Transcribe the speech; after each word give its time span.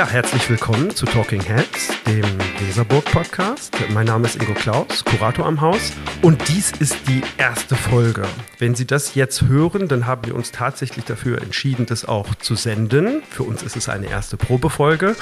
Ja, 0.00 0.06
herzlich 0.08 0.48
willkommen 0.48 0.96
zu 0.96 1.04
Talking 1.04 1.42
Heads, 1.42 1.90
dem 2.06 2.24
Weserburg 2.58 3.04
Podcast. 3.04 3.76
Mein 3.92 4.06
Name 4.06 4.26
ist 4.26 4.36
Ingo 4.36 4.54
Klaus, 4.54 5.04
Kurator 5.04 5.44
am 5.44 5.60
Haus 5.60 5.92
und 6.22 6.48
dies 6.48 6.72
ist 6.72 7.06
die 7.06 7.20
erste 7.36 7.76
Folge. 7.76 8.26
Wenn 8.58 8.74
Sie 8.74 8.86
das 8.86 9.14
jetzt 9.14 9.42
hören, 9.42 9.88
dann 9.88 10.06
haben 10.06 10.24
wir 10.24 10.34
uns 10.34 10.52
tatsächlich 10.52 11.04
dafür 11.04 11.42
entschieden, 11.42 11.84
das 11.84 12.06
auch 12.06 12.34
zu 12.36 12.54
senden. 12.54 13.22
Für 13.28 13.42
uns 13.42 13.62
ist 13.62 13.76
es 13.76 13.90
eine 13.90 14.08
erste 14.08 14.38
Probefolge 14.38 15.16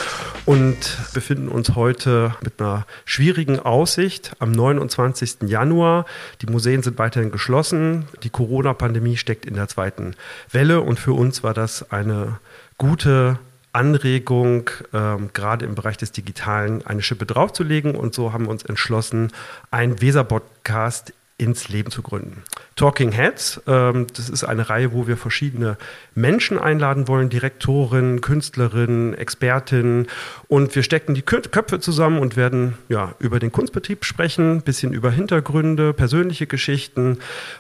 und 0.45 0.97
befinden 1.13 1.49
uns 1.49 1.75
heute 1.75 2.37
mit 2.45 2.61
einer 2.61 2.87
schwierigen 3.05 3.59
Aussicht 3.59 4.37
am 4.39 4.53
29. 4.53 5.39
Januar. 5.49 6.07
Die 6.41 6.47
Museen 6.47 6.85
sind 6.85 7.01
weiterhin 7.01 7.33
geschlossen. 7.33 8.05
Die 8.23 8.31
Corona-Pandemie 8.31 9.17
steckt 9.17 9.45
in 9.45 9.55
der 9.55 9.67
zweiten 9.67 10.15
Welle 10.53 10.83
und 10.83 11.01
für 11.01 11.15
uns 11.15 11.43
war 11.43 11.53
das 11.53 11.91
eine 11.91 12.39
gute 12.77 13.41
Anregung, 13.73 14.71
ähm, 14.93 15.31
gerade 15.33 15.65
im 15.65 15.75
Bereich 15.75 15.97
des 15.97 16.13
Digitalen 16.13 16.85
eine 16.87 17.03
Schippe 17.03 17.27
draufzulegen. 17.27 17.95
Und 17.95 18.15
so 18.15 18.33
haben 18.33 18.47
wir 18.47 18.51
uns 18.51 18.63
entschlossen, 18.65 19.33
einen 19.71 20.01
Weser-Podcast 20.01 21.13
ins 21.39 21.69
Leben 21.69 21.93
zu 21.93 22.03
gründen. 22.03 22.43
Talking 22.75 23.13
Heads, 23.13 23.63
ähm, 23.69 24.09
das 24.15 24.29
ist 24.29 24.43
eine 24.43 24.69
Reihe, 24.69 24.93
wo 24.93 25.07
wir 25.07 25.17
verschiedene 25.17 25.79
Menschen 26.17 26.59
einladen 26.59 27.07
wollen, 27.07 27.31
Direktorinnen, 27.31 28.21
Künstlerinnen, 28.21 29.15
Expertinnen. 29.15 30.09
Und 30.49 30.75
wir 30.75 30.83
stecken 30.83 31.15
die 31.15 31.23
Köpfe 31.23 31.79
zusammen 31.79 32.19
und 32.19 32.37
werden 32.37 32.77
ja, 32.89 33.15
über 33.21 33.39
den 33.39 33.53
Kunstbetrieb 33.53 34.05
sprechen, 34.05 34.57
ein 34.57 34.63
bisschen 34.63 34.93
über 34.93 35.13
Hintergründe, 35.13 35.93
persönliche 35.93 36.49
Geschichten 36.49 37.19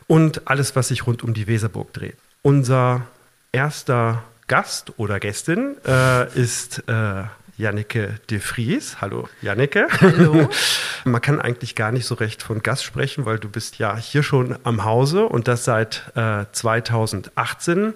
und 0.08 0.48
alles, 0.48 0.74
was 0.74 0.88
sich 0.88 1.06
rund 1.06 1.22
um 1.22 1.32
die 1.32 1.46
Weserburg 1.46 1.92
dreht. 1.92 2.16
Unser 2.42 3.06
erster 3.52 4.24
Gast 4.48 4.94
oder 4.96 5.20
Gästin 5.20 5.76
äh, 5.86 6.32
ist 6.34 6.82
äh, 6.88 7.24
Janneke 7.58 8.14
de 8.30 8.40
Vries. 8.40 9.00
Hallo 9.00 9.28
Janneke. 9.42 9.86
Hallo. 10.00 10.48
Man 11.04 11.20
kann 11.20 11.40
eigentlich 11.40 11.74
gar 11.74 11.92
nicht 11.92 12.06
so 12.06 12.14
recht 12.14 12.42
von 12.42 12.62
Gast 12.62 12.82
sprechen, 12.82 13.26
weil 13.26 13.38
du 13.38 13.48
bist 13.48 13.78
ja 13.78 13.96
hier 13.96 14.22
schon 14.22 14.58
am 14.64 14.84
Hause 14.84 15.26
und 15.26 15.48
das 15.48 15.64
seit 15.64 16.10
äh, 16.14 16.46
2018. 16.50 17.94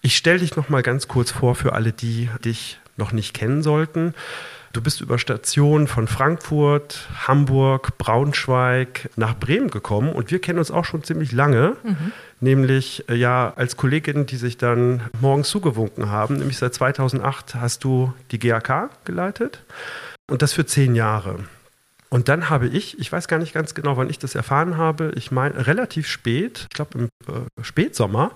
Ich 0.00 0.16
stelle 0.16 0.38
dich 0.38 0.56
noch 0.56 0.68
mal 0.68 0.82
ganz 0.82 1.08
kurz 1.08 1.30
vor 1.30 1.54
für 1.54 1.74
alle, 1.74 1.92
die 1.92 2.30
dich 2.44 2.80
noch 2.96 3.12
nicht 3.12 3.34
kennen 3.34 3.62
sollten. 3.62 4.14
Du 4.72 4.80
bist 4.80 5.02
über 5.02 5.18
Stationen 5.18 5.86
von 5.86 6.08
Frankfurt, 6.08 7.06
Hamburg, 7.26 7.98
Braunschweig 7.98 9.10
nach 9.16 9.38
Bremen 9.38 9.70
gekommen 9.70 10.12
und 10.12 10.30
wir 10.30 10.40
kennen 10.40 10.58
uns 10.58 10.70
auch 10.70 10.86
schon 10.86 11.04
ziemlich 11.04 11.32
lange, 11.32 11.76
mhm. 11.82 12.12
nämlich 12.40 13.06
äh, 13.10 13.14
ja 13.14 13.52
als 13.56 13.76
Kolleginnen, 13.76 14.24
die 14.24 14.36
sich 14.36 14.56
dann 14.56 15.02
morgens 15.20 15.50
zugewunken 15.50 16.10
haben. 16.10 16.36
Nämlich 16.36 16.56
seit 16.56 16.72
2008 16.72 17.56
hast 17.56 17.84
du 17.84 18.14
die 18.30 18.38
GAK 18.38 18.88
geleitet 19.04 19.62
und 20.30 20.40
das 20.40 20.54
für 20.54 20.64
zehn 20.64 20.94
Jahre. 20.94 21.40
Und 22.08 22.28
dann 22.28 22.48
habe 22.48 22.66
ich, 22.66 22.98
ich 22.98 23.12
weiß 23.12 23.28
gar 23.28 23.38
nicht 23.38 23.52
ganz 23.52 23.74
genau, 23.74 23.96
wann 23.98 24.08
ich 24.08 24.18
das 24.18 24.34
erfahren 24.34 24.78
habe, 24.78 25.12
ich 25.16 25.30
meine 25.30 25.66
relativ 25.66 26.06
spät, 26.06 26.66
ich 26.70 26.74
glaube 26.74 26.98
im 26.98 27.04
äh, 27.26 27.62
Spätsommer, 27.62 28.32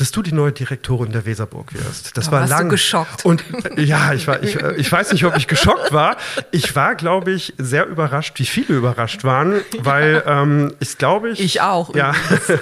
dass 0.00 0.12
du 0.12 0.22
die 0.22 0.32
neue 0.32 0.52
Direktorin 0.52 1.12
der 1.12 1.26
Weserburg 1.26 1.74
wirst. 1.74 2.16
Das 2.16 2.26
da 2.26 2.32
war 2.32 2.46
lang. 2.46 2.64
Du 2.64 2.70
geschockt. 2.70 3.24
Und 3.26 3.44
ja, 3.76 4.14
ich 4.14 4.26
war, 4.26 4.42
ich, 4.42 4.56
ich 4.56 4.90
weiß 4.90 5.12
nicht, 5.12 5.24
ob 5.26 5.36
ich 5.36 5.46
geschockt 5.46 5.92
war. 5.92 6.16
Ich 6.52 6.74
war, 6.74 6.94
glaube 6.94 7.32
ich, 7.32 7.52
sehr 7.58 7.86
überrascht, 7.86 8.38
wie 8.38 8.46
viele 8.46 8.78
überrascht 8.78 9.24
waren, 9.24 9.60
weil 9.78 10.22
ähm, 10.26 10.74
ich 10.80 10.96
glaube 10.96 11.30
ich. 11.30 11.40
Ich 11.40 11.60
auch. 11.60 11.94
Ja, 11.94 12.14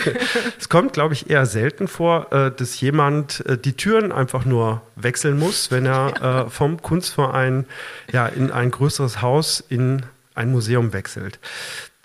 es 0.58 0.68
kommt, 0.68 0.92
glaube 0.92 1.14
ich, 1.14 1.30
eher 1.30 1.46
selten 1.46 1.86
vor, 1.86 2.32
äh, 2.32 2.50
dass 2.50 2.80
jemand 2.80 3.46
äh, 3.46 3.56
die 3.56 3.74
Türen 3.74 4.10
einfach 4.10 4.44
nur 4.44 4.82
wechseln 4.96 5.38
muss, 5.38 5.70
wenn 5.70 5.86
er 5.86 6.46
äh, 6.46 6.50
vom 6.50 6.82
Kunstverein 6.82 7.66
ja 8.10 8.26
in 8.26 8.50
ein 8.50 8.72
größeres 8.72 9.22
Haus 9.22 9.62
in 9.68 10.02
ein 10.34 10.50
Museum 10.50 10.92
wechselt. 10.92 11.38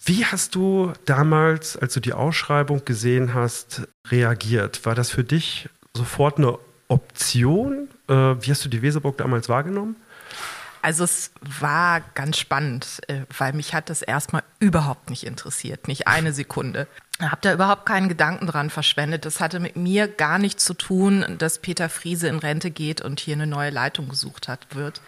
Wie 0.05 0.25
hast 0.25 0.55
du 0.55 0.91
damals, 1.05 1.77
als 1.77 1.93
du 1.93 2.01
die 2.01 2.11
Ausschreibung 2.11 2.83
gesehen 2.83 3.33
hast, 3.33 3.83
reagiert? 4.09 4.85
War 4.85 4.95
das 4.95 5.09
für 5.09 5.23
dich 5.23 5.69
sofort 5.95 6.39
eine 6.39 6.57
Option? 6.89 7.87
Äh, 8.09 8.13
wie 8.13 8.51
hast 8.51 8.65
du 8.65 8.69
die 8.69 8.81
Weserburg 8.81 9.17
damals 9.17 9.47
wahrgenommen? 9.47 9.95
Also 10.81 11.05
es 11.05 11.31
war 11.39 12.01
ganz 12.15 12.37
spannend, 12.37 12.99
äh, 13.07 13.21
weil 13.37 13.53
mich 13.53 13.73
hat 13.73 13.89
das 13.89 14.01
erstmal 14.01 14.43
überhaupt 14.59 15.09
nicht 15.09 15.25
interessiert, 15.25 15.87
nicht 15.87 16.05
eine 16.05 16.33
Sekunde. 16.33 16.87
Ich 17.21 17.25
habe 17.25 17.39
da 17.39 17.53
überhaupt 17.53 17.85
keinen 17.85 18.09
Gedanken 18.09 18.47
dran 18.47 18.69
verschwendet. 18.69 19.23
Das 19.23 19.39
hatte 19.39 19.61
mit 19.61 19.77
mir 19.77 20.09
gar 20.09 20.37
nichts 20.37 20.65
zu 20.65 20.73
tun, 20.73 21.23
dass 21.37 21.59
Peter 21.59 21.87
Friese 21.87 22.27
in 22.27 22.39
Rente 22.39 22.71
geht 22.71 22.99
und 22.99 23.21
hier 23.21 23.35
eine 23.35 23.47
neue 23.47 23.69
Leitung 23.69 24.09
gesucht 24.09 24.49
hat 24.49 24.75
wird. 24.75 24.99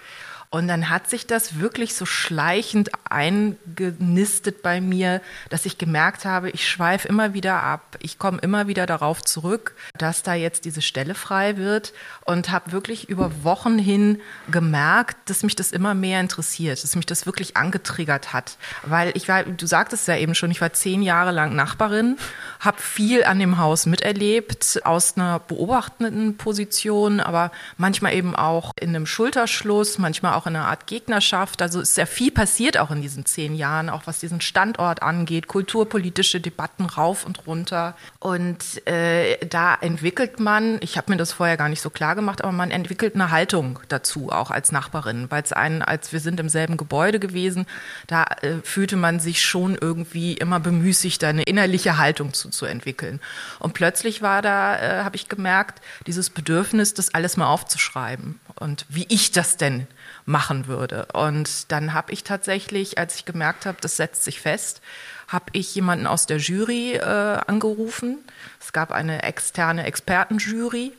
Und 0.50 0.70
dann 0.70 0.90
hat 0.90 1.10
sich 1.10 1.28
das 1.28 1.60
wirklich 1.60 1.96
so 1.96 2.06
schleichend 2.06 2.90
eingenistet 3.16 4.62
bei 4.62 4.82
mir, 4.82 5.22
dass 5.50 5.66
ich 5.66 5.78
gemerkt 5.78 6.26
habe, 6.26 6.50
ich 6.50 6.70
schweife 6.70 7.08
immer 7.08 7.34
wieder 7.34 7.64
ab. 7.64 7.98
Ich 8.02 8.20
komme 8.20 8.40
immer 8.40 8.68
wieder 8.68 8.86
darauf 8.86 9.24
zurück, 9.24 9.76
dass 9.98 10.22
da 10.22 10.34
jetzt 10.34 10.66
diese 10.66 10.82
Stelle 10.82 11.16
frei 11.16 11.56
wird 11.56 11.94
und 12.26 12.52
habe 12.52 12.74
wirklich 12.74 13.10
über 13.10 13.44
Wochen 13.44 13.80
hin 13.80 14.20
gemerkt, 14.52 15.30
dass 15.30 15.44
mich 15.44 15.56
das 15.56 15.72
immer 15.72 15.94
mehr 15.94 16.20
interessiert, 16.20 16.84
dass 16.84 16.96
mich 16.96 17.06
das 17.06 17.26
wirklich 17.26 17.56
angetriggert 17.56 18.34
hat. 18.34 18.58
Weil 18.84 19.12
ich 19.16 19.30
war, 19.30 19.44
du 19.44 19.66
sagtest 19.66 20.08
ja 20.10 20.18
eben 20.18 20.36
schon, 20.36 20.52
ich 20.52 20.60
war 20.60 20.74
zehn 20.74 21.02
Jahre 21.02 21.32
lang 21.32 21.56
Nachbarin, 21.56 22.18
habe 22.60 22.82
viel 22.82 23.24
an 23.24 23.40
dem 23.40 23.58
Haus 23.58 23.86
miterlebt, 23.86 24.82
aus 24.84 25.16
einer 25.16 25.40
beobachtenden 25.40 26.36
Position, 26.36 27.22
aber 27.22 27.52
manchmal 27.78 28.14
eben 28.14 28.36
auch 28.36 28.72
in 28.80 28.90
einem 28.90 29.06
Schulterschluss, 29.06 30.00
manchmal 30.00 30.34
auch 30.34 30.48
in 30.48 30.56
einer 30.56 30.68
Art 30.68 30.86
Gegnerschaft. 30.86 31.62
Also 31.62 31.80
ist 31.80 31.96
sehr 31.96 32.08
viel 32.08 32.32
passiert 32.32 32.78
auch 32.78 32.92
in 32.92 33.05
diesen 33.06 33.26
zehn 33.26 33.54
Jahren, 33.54 33.90
auch 33.90 34.08
was 34.08 34.20
diesen 34.20 34.42
Standort 34.42 35.04
angeht, 35.04 35.48
kulturpolitische 35.48 36.42
Debatten 36.42 36.86
rauf 36.86 37.24
und 37.24 37.46
runter. 37.46 37.96
Und 38.20 38.86
äh, 38.88 39.38
da 39.46 39.76
entwickelt 39.76 40.40
man, 40.40 40.80
ich 40.82 40.98
habe 40.98 41.12
mir 41.12 41.18
das 41.18 41.32
vorher 41.32 41.56
gar 41.56 41.70
nicht 41.70 41.82
so 41.82 41.92
klar 41.92 42.16
gemacht, 42.16 42.44
aber 42.44 42.52
man 42.52 42.72
entwickelt 42.72 43.14
eine 43.14 43.30
Haltung 43.30 43.80
dazu, 43.90 44.32
auch 44.32 44.50
als 44.50 44.72
Nachbarin, 44.72 45.30
weil 45.30 45.44
es 45.44 45.54
einen, 45.54 45.84
als 45.84 46.12
wir 46.14 46.20
sind 46.20 46.40
im 46.40 46.50
selben 46.50 46.78
Gebäude 46.78 47.20
gewesen, 47.20 47.68
da 48.08 48.24
äh, 48.42 48.56
fühlte 48.64 48.98
man 48.98 49.20
sich 49.20 49.44
schon 49.44 49.78
irgendwie 49.80 50.34
immer 50.34 50.60
bemüßigt, 50.60 51.24
eine 51.24 51.44
innerliche 51.44 52.00
Haltung 52.00 52.34
zu, 52.34 52.50
zu 52.50 52.66
entwickeln. 52.66 53.20
Und 53.60 53.74
plötzlich 53.74 54.24
war 54.24 54.42
da, 54.42 54.80
äh, 54.80 55.04
habe 55.04 55.16
ich 55.16 55.30
gemerkt, 55.30 55.80
dieses 56.08 56.32
Bedürfnis, 56.32 56.96
das 56.96 57.14
alles 57.14 57.38
mal 57.38 57.48
aufzuschreiben 57.48 58.40
und 58.60 58.86
wie 58.90 59.06
ich 59.10 59.32
das 59.32 59.58
denn 59.58 59.88
machen 60.26 60.68
würde. 60.68 61.08
Und 61.14 61.72
dann 61.72 61.94
habe 61.94 62.12
ich 62.12 62.24
tatsächlich, 62.24 62.98
als 62.98 63.16
ich 63.16 63.26
gemerkt 63.26 63.66
habe, 63.66 63.78
das 63.82 63.98
setzt 63.98 64.24
sich 64.24 64.40
fest, 64.40 64.82
habe 65.28 65.46
ich 65.54 65.74
jemanden 65.76 66.08
aus 66.08 66.26
der 66.26 66.38
Jury 66.38 66.94
äh, 66.94 67.02
angerufen. 67.02 68.20
Es 68.60 68.74
gab 68.74 68.92
eine 68.92 69.24
externe 69.24 69.86
Expertenjury 69.86 70.94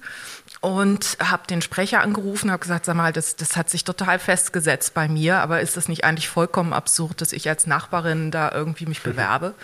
und 0.61 1.17
habe 1.23 1.47
den 1.47 1.63
Sprecher 1.63 2.01
angerufen, 2.01 2.51
habe 2.51 2.61
gesagt, 2.61 2.87
sag 2.87 2.97
mal, 2.97 3.13
das, 3.13 3.37
das 3.37 3.57
hat 3.57 3.71
sich 3.71 3.85
total 3.85 4.19
festgesetzt 4.19 4.95
bei 4.95 5.09
mir, 5.09 5.39
aber 5.39 5.61
ist 5.61 5.77
es 5.77 5.89
nicht 5.89 6.05
eigentlich 6.05 6.29
vollkommen 6.29 6.73
absurd, 6.73 7.21
dass 7.21 7.33
ich 7.33 7.49
als 7.49 7.67
Nachbarin 7.67 8.31
da 8.31 8.51
irgendwie 8.53 8.87
mich 8.87 9.03
bewerbe? 9.05 9.55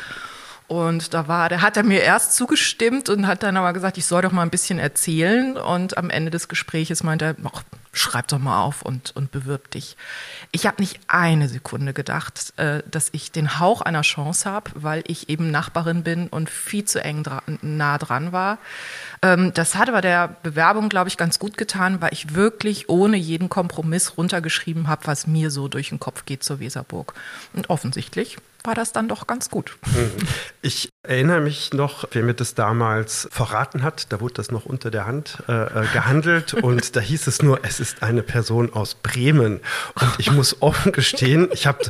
Und 0.69 1.13
da 1.13 1.29
war, 1.29 1.49
da 1.49 1.61
hat 1.61 1.77
er 1.77 1.83
mir 1.83 2.01
erst 2.01 2.35
zugestimmt 2.35 3.09
und 3.11 3.27
hat 3.27 3.43
dann 3.43 3.57
aber 3.57 3.73
gesagt, 3.73 3.99
ich 3.99 4.07
soll 4.07 4.23
doch 4.23 4.33
mal 4.33 4.43
ein 4.43 4.51
bisschen 4.51 4.79
erzählen. 4.79 5.59
Und 5.59 5.99
am 5.99 6.09
Ende 6.09 6.31
des 6.31 6.49
Gespräches 6.49 7.03
meinte 7.03 7.25
er, 7.27 7.37
ach, 7.45 7.63
schreib 7.93 8.29
doch 8.29 8.39
mal 8.39 8.63
auf 8.63 8.83
und, 8.83 9.15
und 9.15 9.31
bewirb 9.31 9.71
dich. 9.71 9.97
Ich 10.51 10.67
habe 10.67 10.81
nicht 10.81 11.01
eine 11.09 11.49
Sekunde 11.49 11.93
gedacht, 11.93 12.55
äh, 12.57 12.83
dass 12.91 13.11
ich 13.13 13.33
den 13.33 13.59
Hauch 13.59 13.83
einer 13.83 14.03
Chance 14.03 14.51
habe, 14.51 14.71
weil 14.75 15.05
ich 15.07 15.29
eben 15.29 15.51
Nachbarin 15.51 16.03
bin 16.03 16.29
und 16.29 16.49
viel 16.49 16.85
zu 16.85 17.03
eng 17.05 17.23
dra 17.23 17.43
nah 17.61 17.99
dran 17.99 18.33
war. 18.33 18.59
Ähm, 19.21 19.53
das 19.55 19.75
hat 19.75 19.89
aber 19.89 20.01
der 20.01 20.37
Bewerbung, 20.43 20.89
glaube 20.89 21.09
ich, 21.09 21.19
ganz 21.19 21.39
gut 21.39 21.59
getan, 21.59 22.01
weil 22.01 22.13
ich 22.13 22.35
wirklich 22.35 22.89
ohne 22.89 23.17
jeden 23.17 23.49
Kompromiss 23.49 24.17
runtergeschrieben 24.17 24.89
habe, 24.89 25.07
was 25.07 25.27
mir 25.27 25.51
so 25.51 25.69
durch 25.69 25.91
den 25.91 26.01
Kopf 26.01 26.25
geht 26.25 26.43
zur 26.43 26.61
Weserburg. 26.61 27.13
Und 27.53 27.69
offensichtlich 27.69 28.39
war 28.65 28.75
das 28.75 28.93
dann 28.93 29.09
doch 29.09 29.27
ganz 29.27 29.51
gut. 29.51 29.77
Mhm. 29.87 30.27
Ich 30.61 30.89
erinnere 31.03 31.41
mich 31.41 31.73
noch, 31.73 32.05
wer 32.13 32.23
mir 32.23 32.35
das 32.35 32.55
damals 32.55 33.29
verraten 33.31 33.83
hat, 33.83 34.13
da 34.13 34.21
wurde 34.21 34.35
das 34.35 34.51
noch 34.51 34.67
unter 34.67 34.91
der 34.91 35.07
Hand 35.07 35.43
äh, 35.49 35.53
äh 35.53 35.87
gehandelt 35.93 36.55
und 36.63 36.95
da 36.97 37.01
hieß 37.01 37.27
es 37.27 37.43
nur, 37.43 37.61
es 37.65 37.81
ist 37.83 38.03
eine 38.03 38.23
Person 38.23 38.73
aus 38.73 38.95
Bremen. 38.95 39.61
Und 39.95 40.15
ich 40.19 40.31
muss 40.31 40.63
offen 40.63 40.93
gestehen, 40.93 41.49
ich 41.53 41.67
habe 41.67 41.81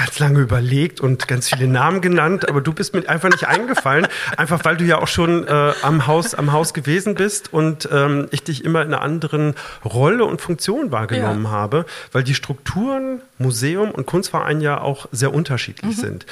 ganz 0.00 0.18
lange 0.18 0.40
überlegt 0.40 1.02
und 1.02 1.28
ganz 1.28 1.50
viele 1.50 1.66
Namen 1.66 2.00
genannt, 2.00 2.48
aber 2.48 2.62
du 2.62 2.72
bist 2.72 2.94
mir 2.94 3.06
einfach 3.06 3.28
nicht 3.28 3.46
eingefallen, 3.46 4.06
einfach 4.34 4.64
weil 4.64 4.78
du 4.78 4.84
ja 4.84 4.98
auch 4.98 5.08
schon 5.08 5.46
äh, 5.46 5.72
am 5.82 6.06
Haus 6.06 6.34
am 6.34 6.52
Haus 6.52 6.72
gewesen 6.72 7.14
bist 7.14 7.52
und 7.52 7.86
ähm, 7.92 8.26
ich 8.30 8.42
dich 8.42 8.64
immer 8.64 8.80
in 8.80 8.94
einer 8.94 9.02
anderen 9.02 9.54
Rolle 9.84 10.24
und 10.24 10.40
Funktion 10.40 10.90
wahrgenommen 10.90 11.44
ja. 11.44 11.50
habe, 11.50 11.84
weil 12.12 12.24
die 12.24 12.34
Strukturen 12.34 13.20
Museum 13.36 13.90
und 13.90 14.06
Kunstverein 14.06 14.60
ja 14.60 14.80
auch 14.80 15.06
sehr 15.12 15.34
unterschiedlich 15.34 15.96
mhm. 15.96 16.00
sind. 16.00 16.26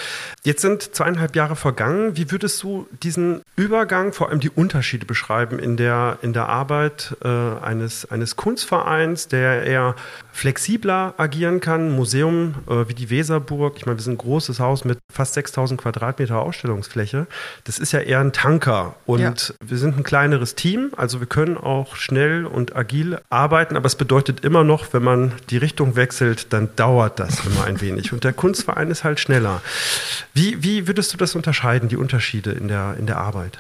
Jetzt 0.44 0.62
sind 0.62 0.94
zweieinhalb 0.94 1.36
Jahre 1.36 1.56
vergangen. 1.56 2.16
Wie 2.16 2.30
würdest 2.30 2.62
du 2.62 2.86
diesen 3.02 3.42
Übergang, 3.56 4.12
vor 4.12 4.28
allem 4.28 4.40
die 4.40 4.50
Unterschiede 4.50 5.06
beschreiben 5.06 5.58
in 5.58 5.76
der, 5.76 6.18
in 6.22 6.32
der 6.32 6.48
Arbeit 6.48 7.16
äh, 7.22 7.28
eines, 7.28 8.10
eines 8.10 8.36
Kunstvereins, 8.36 9.28
der 9.28 9.64
eher 9.64 9.94
flexibler 10.32 11.14
agieren 11.16 11.60
kann? 11.60 11.90
Museum 11.90 12.54
äh, 12.68 12.88
wie 12.88 12.94
die 12.94 13.10
Weserburg, 13.10 13.57
ich 13.76 13.86
meine, 13.86 13.98
wir 13.98 14.02
sind 14.02 14.14
ein 14.14 14.18
großes 14.18 14.60
Haus 14.60 14.84
mit 14.84 14.98
fast 15.12 15.34
6000 15.34 15.80
Quadratmeter 15.80 16.38
Ausstellungsfläche. 16.38 17.26
Das 17.64 17.78
ist 17.78 17.92
ja 17.92 18.00
eher 18.00 18.20
ein 18.20 18.32
Tanker 18.32 18.96
und 19.06 19.20
ja. 19.20 19.34
wir 19.64 19.78
sind 19.78 19.96
ein 19.96 20.04
kleineres 20.04 20.54
Team, 20.54 20.92
also 20.96 21.20
wir 21.20 21.26
können 21.26 21.56
auch 21.56 21.96
schnell 21.96 22.46
und 22.46 22.76
agil 22.76 23.18
arbeiten, 23.30 23.76
aber 23.76 23.86
es 23.86 23.96
bedeutet 23.96 24.44
immer 24.44 24.64
noch, 24.64 24.92
wenn 24.92 25.02
man 25.02 25.32
die 25.50 25.56
Richtung 25.56 25.96
wechselt, 25.96 26.52
dann 26.52 26.68
dauert 26.76 26.98
dauert 26.98 27.20
das 27.20 27.44
immer 27.46 27.64
ein 27.64 27.80
wenig. 27.80 28.12
Und 28.12 28.24
der 28.24 28.32
Kunstverein 28.32 28.90
ist 28.90 29.04
halt 29.04 29.20
schneller. 29.20 29.60
Wie, 30.34 30.62
wie 30.62 30.86
würdest 30.86 31.12
du 31.12 31.16
das 31.16 31.34
unterscheiden, 31.34 31.88
die 31.88 31.96
Unterschiede 31.96 32.52
in 32.52 32.68
der, 32.68 32.96
in 32.98 33.06
der 33.06 33.18
Arbeit? 33.18 33.58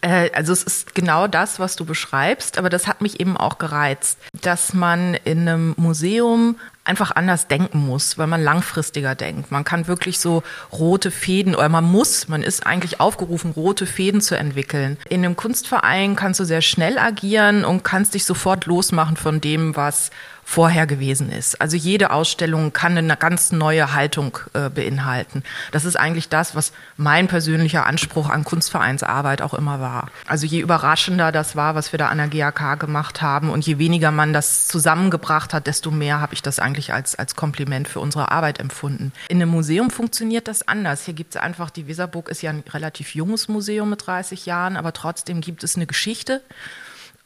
Äh, 0.00 0.30
also 0.32 0.52
es 0.52 0.62
ist 0.62 0.94
genau 0.94 1.26
das, 1.26 1.58
was 1.58 1.76
du 1.76 1.84
beschreibst, 1.84 2.58
aber 2.58 2.70
das 2.70 2.86
hat 2.86 3.00
mich 3.00 3.20
eben 3.20 3.36
auch 3.36 3.58
gereizt, 3.58 4.18
dass 4.40 4.74
man 4.74 5.14
in 5.14 5.48
einem 5.48 5.74
Museum 5.76 6.56
einfach 6.84 7.12
anders 7.14 7.46
denken 7.46 7.78
muss, 7.86 8.18
weil 8.18 8.26
man 8.26 8.42
langfristiger 8.42 9.14
denkt. 9.14 9.52
Man 9.52 9.64
kann 9.64 9.86
wirklich 9.86 10.18
so 10.18 10.42
rote 10.72 11.10
Fäden 11.10 11.54
oder 11.54 11.68
man 11.68 11.84
muss, 11.84 12.26
man 12.26 12.42
ist 12.42 12.66
eigentlich 12.66 13.00
aufgerufen, 13.00 13.52
rote 13.52 13.86
Fäden 13.86 14.20
zu 14.20 14.36
entwickeln. 14.36 14.96
In 15.08 15.24
einem 15.24 15.36
Kunstverein 15.36 16.16
kannst 16.16 16.40
du 16.40 16.44
sehr 16.44 16.62
schnell 16.62 16.98
agieren 16.98 17.64
und 17.64 17.84
kannst 17.84 18.14
dich 18.14 18.24
sofort 18.24 18.66
losmachen 18.66 19.16
von 19.16 19.40
dem, 19.40 19.76
was 19.76 20.10
vorher 20.50 20.88
gewesen 20.88 21.30
ist. 21.30 21.60
Also 21.60 21.76
jede 21.76 22.10
Ausstellung 22.10 22.72
kann 22.72 22.98
eine 22.98 23.16
ganz 23.16 23.52
neue 23.52 23.94
Haltung 23.94 24.36
äh, 24.52 24.68
beinhalten. 24.68 25.44
Das 25.70 25.84
ist 25.84 25.94
eigentlich 25.94 26.28
das, 26.28 26.56
was 26.56 26.72
mein 26.96 27.28
persönlicher 27.28 27.86
Anspruch 27.86 28.28
an 28.28 28.42
Kunstvereinsarbeit 28.42 29.42
auch 29.42 29.54
immer 29.54 29.78
war. 29.78 30.08
Also 30.26 30.46
je 30.46 30.58
überraschender 30.58 31.30
das 31.30 31.54
war, 31.54 31.76
was 31.76 31.92
wir 31.92 31.98
da 31.98 32.08
an 32.08 32.18
der 32.18 32.26
GAK 32.26 32.80
gemacht 32.80 33.22
haben 33.22 33.48
und 33.48 33.64
je 33.64 33.78
weniger 33.78 34.10
man 34.10 34.32
das 34.32 34.66
zusammengebracht 34.66 35.54
hat, 35.54 35.68
desto 35.68 35.92
mehr 35.92 36.20
habe 36.20 36.34
ich 36.34 36.42
das 36.42 36.58
eigentlich 36.58 36.92
als, 36.92 37.14
als 37.14 37.36
Kompliment 37.36 37.86
für 37.86 38.00
unsere 38.00 38.32
Arbeit 38.32 38.58
empfunden. 38.58 39.12
In 39.28 39.40
einem 39.40 39.50
Museum 39.50 39.88
funktioniert 39.88 40.48
das 40.48 40.66
anders. 40.66 41.04
Hier 41.04 41.14
gibt 41.14 41.36
es 41.36 41.40
einfach, 41.40 41.70
die 41.70 41.86
Weserburg 41.86 42.28
ist 42.28 42.42
ja 42.42 42.50
ein 42.50 42.64
relativ 42.68 43.14
junges 43.14 43.46
Museum 43.46 43.88
mit 43.88 44.04
30 44.04 44.46
Jahren, 44.46 44.76
aber 44.76 44.92
trotzdem 44.92 45.42
gibt 45.42 45.62
es 45.62 45.76
eine 45.76 45.86
Geschichte 45.86 46.42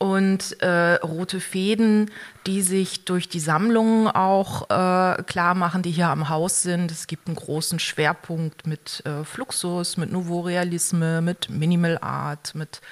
und 0.04 0.60
äh, 0.60 0.96
rote 0.96 1.40
Fäden, 1.40 2.10
die 2.46 2.60
sich 2.60 3.06
durch 3.06 3.26
die 3.26 3.40
Sammlungen 3.40 4.06
auch 4.06 4.64
äh, 4.64 5.22
klar 5.22 5.54
machen, 5.54 5.80
die 5.80 5.92
hier 5.92 6.08
am 6.08 6.28
Haus 6.28 6.60
sind. 6.60 6.90
Es 6.90 7.06
gibt 7.06 7.26
einen 7.26 7.36
großen 7.36 7.78
Schwerpunkt 7.78 8.66
mit 8.66 9.02
äh, 9.06 9.24
Fluxus, 9.24 9.96
mit 9.96 10.12
Nouveau 10.12 10.40
Realisme, 10.40 11.22
mit 11.22 11.48
Minimal 11.48 11.96
Art, 12.02 12.54
mit 12.54 12.82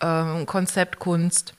äh, 0.00 0.46
Konzeptkunst. 0.46 1.52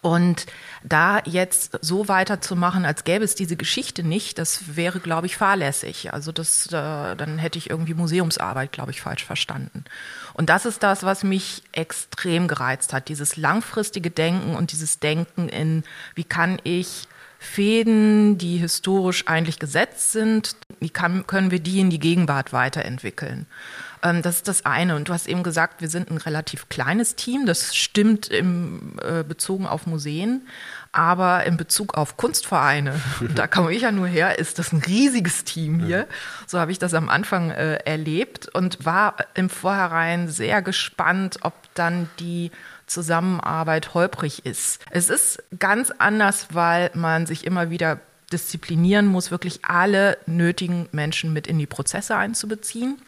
Und 0.00 0.46
da 0.82 1.20
jetzt 1.26 1.78
so 1.82 2.08
weiterzumachen, 2.08 2.86
als 2.86 3.04
gäbe 3.04 3.22
es 3.22 3.34
diese 3.34 3.56
Geschichte 3.56 4.02
nicht, 4.02 4.38
das 4.38 4.76
wäre, 4.76 4.98
glaube 4.98 5.26
ich, 5.26 5.36
fahrlässig. 5.36 6.14
Also 6.14 6.32
das, 6.32 6.68
äh, 6.68 6.70
dann 7.16 7.36
hätte 7.36 7.58
ich 7.58 7.68
irgendwie 7.68 7.92
Museumsarbeit, 7.92 8.72
glaube 8.72 8.92
ich, 8.92 9.02
falsch 9.02 9.24
verstanden. 9.24 9.84
Und 10.32 10.48
das 10.48 10.64
ist 10.64 10.82
das, 10.82 11.02
was 11.02 11.22
mich 11.22 11.62
extrem 11.72 12.48
gereizt 12.48 12.94
hat, 12.94 13.08
dieses 13.08 13.36
langfristige 13.36 14.10
Denken 14.10 14.56
und 14.56 14.72
dieses 14.72 15.00
Denken 15.00 15.50
in, 15.50 15.84
wie 16.14 16.24
kann 16.24 16.58
ich 16.64 17.06
Fäden, 17.38 18.38
die 18.38 18.56
historisch 18.56 19.28
eigentlich 19.28 19.58
gesetzt 19.58 20.12
sind, 20.12 20.56
wie 20.80 20.88
kann, 20.88 21.26
können 21.26 21.50
wir 21.50 21.60
die 21.60 21.80
in 21.80 21.90
die 21.90 21.98
Gegenwart 21.98 22.54
weiterentwickeln? 22.54 23.46
Ähm, 24.04 24.22
das 24.22 24.36
ist 24.36 24.48
das 24.48 24.64
eine. 24.64 24.94
Und 24.94 25.08
du 25.08 25.12
hast 25.12 25.26
eben 25.26 25.42
gesagt, 25.42 25.80
wir 25.80 25.88
sind 25.88 26.10
ein 26.10 26.18
relativ 26.18 26.68
kleines 26.68 27.16
Team. 27.16 27.46
Das 27.46 27.74
stimmt 27.74 28.28
im 28.28 28.98
äh, 29.02 29.24
bezogen 29.24 29.66
auf 29.66 29.86
Museen. 29.86 30.46
Aber 30.92 31.44
in 31.44 31.56
Bezug 31.56 31.94
auf 31.94 32.16
Kunstvereine, 32.16 33.00
da 33.34 33.48
komme 33.48 33.72
ich 33.72 33.82
ja 33.82 33.90
nur 33.90 34.06
her, 34.06 34.38
ist 34.38 34.60
das 34.60 34.72
ein 34.72 34.80
riesiges 34.80 35.42
Team 35.42 35.80
hier. 35.80 36.06
So 36.46 36.60
habe 36.60 36.70
ich 36.70 36.78
das 36.78 36.94
am 36.94 37.08
Anfang 37.08 37.50
äh, 37.50 37.76
erlebt 37.84 38.48
und 38.54 38.84
war 38.84 39.16
im 39.34 39.50
Vorhinein 39.50 40.28
sehr 40.28 40.62
gespannt, 40.62 41.38
ob 41.42 41.54
dann 41.74 42.08
die 42.20 42.52
Zusammenarbeit 42.86 43.94
holprig 43.94 44.46
ist. 44.46 44.84
Es 44.90 45.08
ist 45.08 45.42
ganz 45.58 45.90
anders, 45.98 46.48
weil 46.52 46.90
man 46.94 47.26
sich 47.26 47.44
immer 47.44 47.70
wieder 47.70 47.98
disziplinieren 48.30 49.06
muss, 49.06 49.30
wirklich 49.30 49.64
alle 49.64 50.18
nötigen 50.26 50.88
Menschen 50.92 51.32
mit 51.32 51.46
in 51.46 51.58
die 51.58 51.66
Prozesse 51.66 52.16
einzubeziehen. 52.16 52.98